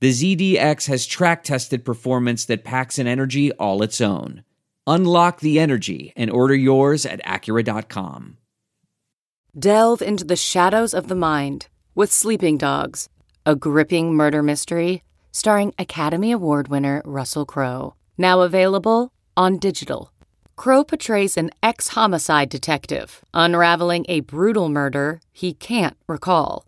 the 0.00 0.10
ZDX 0.10 0.86
has 0.86 1.06
track 1.06 1.42
tested 1.42 1.84
performance 1.84 2.44
that 2.44 2.64
packs 2.64 2.98
an 2.98 3.06
energy 3.06 3.52
all 3.52 3.82
its 3.82 4.00
own. 4.00 4.44
Unlock 4.86 5.40
the 5.40 5.58
energy 5.58 6.12
and 6.16 6.30
order 6.30 6.54
yours 6.54 7.04
at 7.04 7.22
Acura.com. 7.24 8.36
Delve 9.58 10.02
into 10.02 10.24
the 10.24 10.36
shadows 10.36 10.94
of 10.94 11.08
the 11.08 11.14
mind 11.14 11.68
with 11.94 12.12
Sleeping 12.12 12.56
Dogs, 12.56 13.08
a 13.44 13.56
gripping 13.56 14.14
murder 14.14 14.42
mystery 14.42 15.02
starring 15.32 15.74
Academy 15.78 16.32
Award 16.32 16.68
winner 16.68 17.02
Russell 17.04 17.44
Crowe. 17.44 17.94
Now 18.16 18.40
available 18.42 19.12
on 19.36 19.58
digital. 19.58 20.12
Crowe 20.56 20.84
portrays 20.84 21.36
an 21.36 21.50
ex 21.62 21.88
homicide 21.88 22.48
detective 22.48 23.24
unraveling 23.32 24.04
a 24.08 24.20
brutal 24.20 24.68
murder 24.68 25.20
he 25.32 25.54
can't 25.54 25.96
recall. 26.08 26.67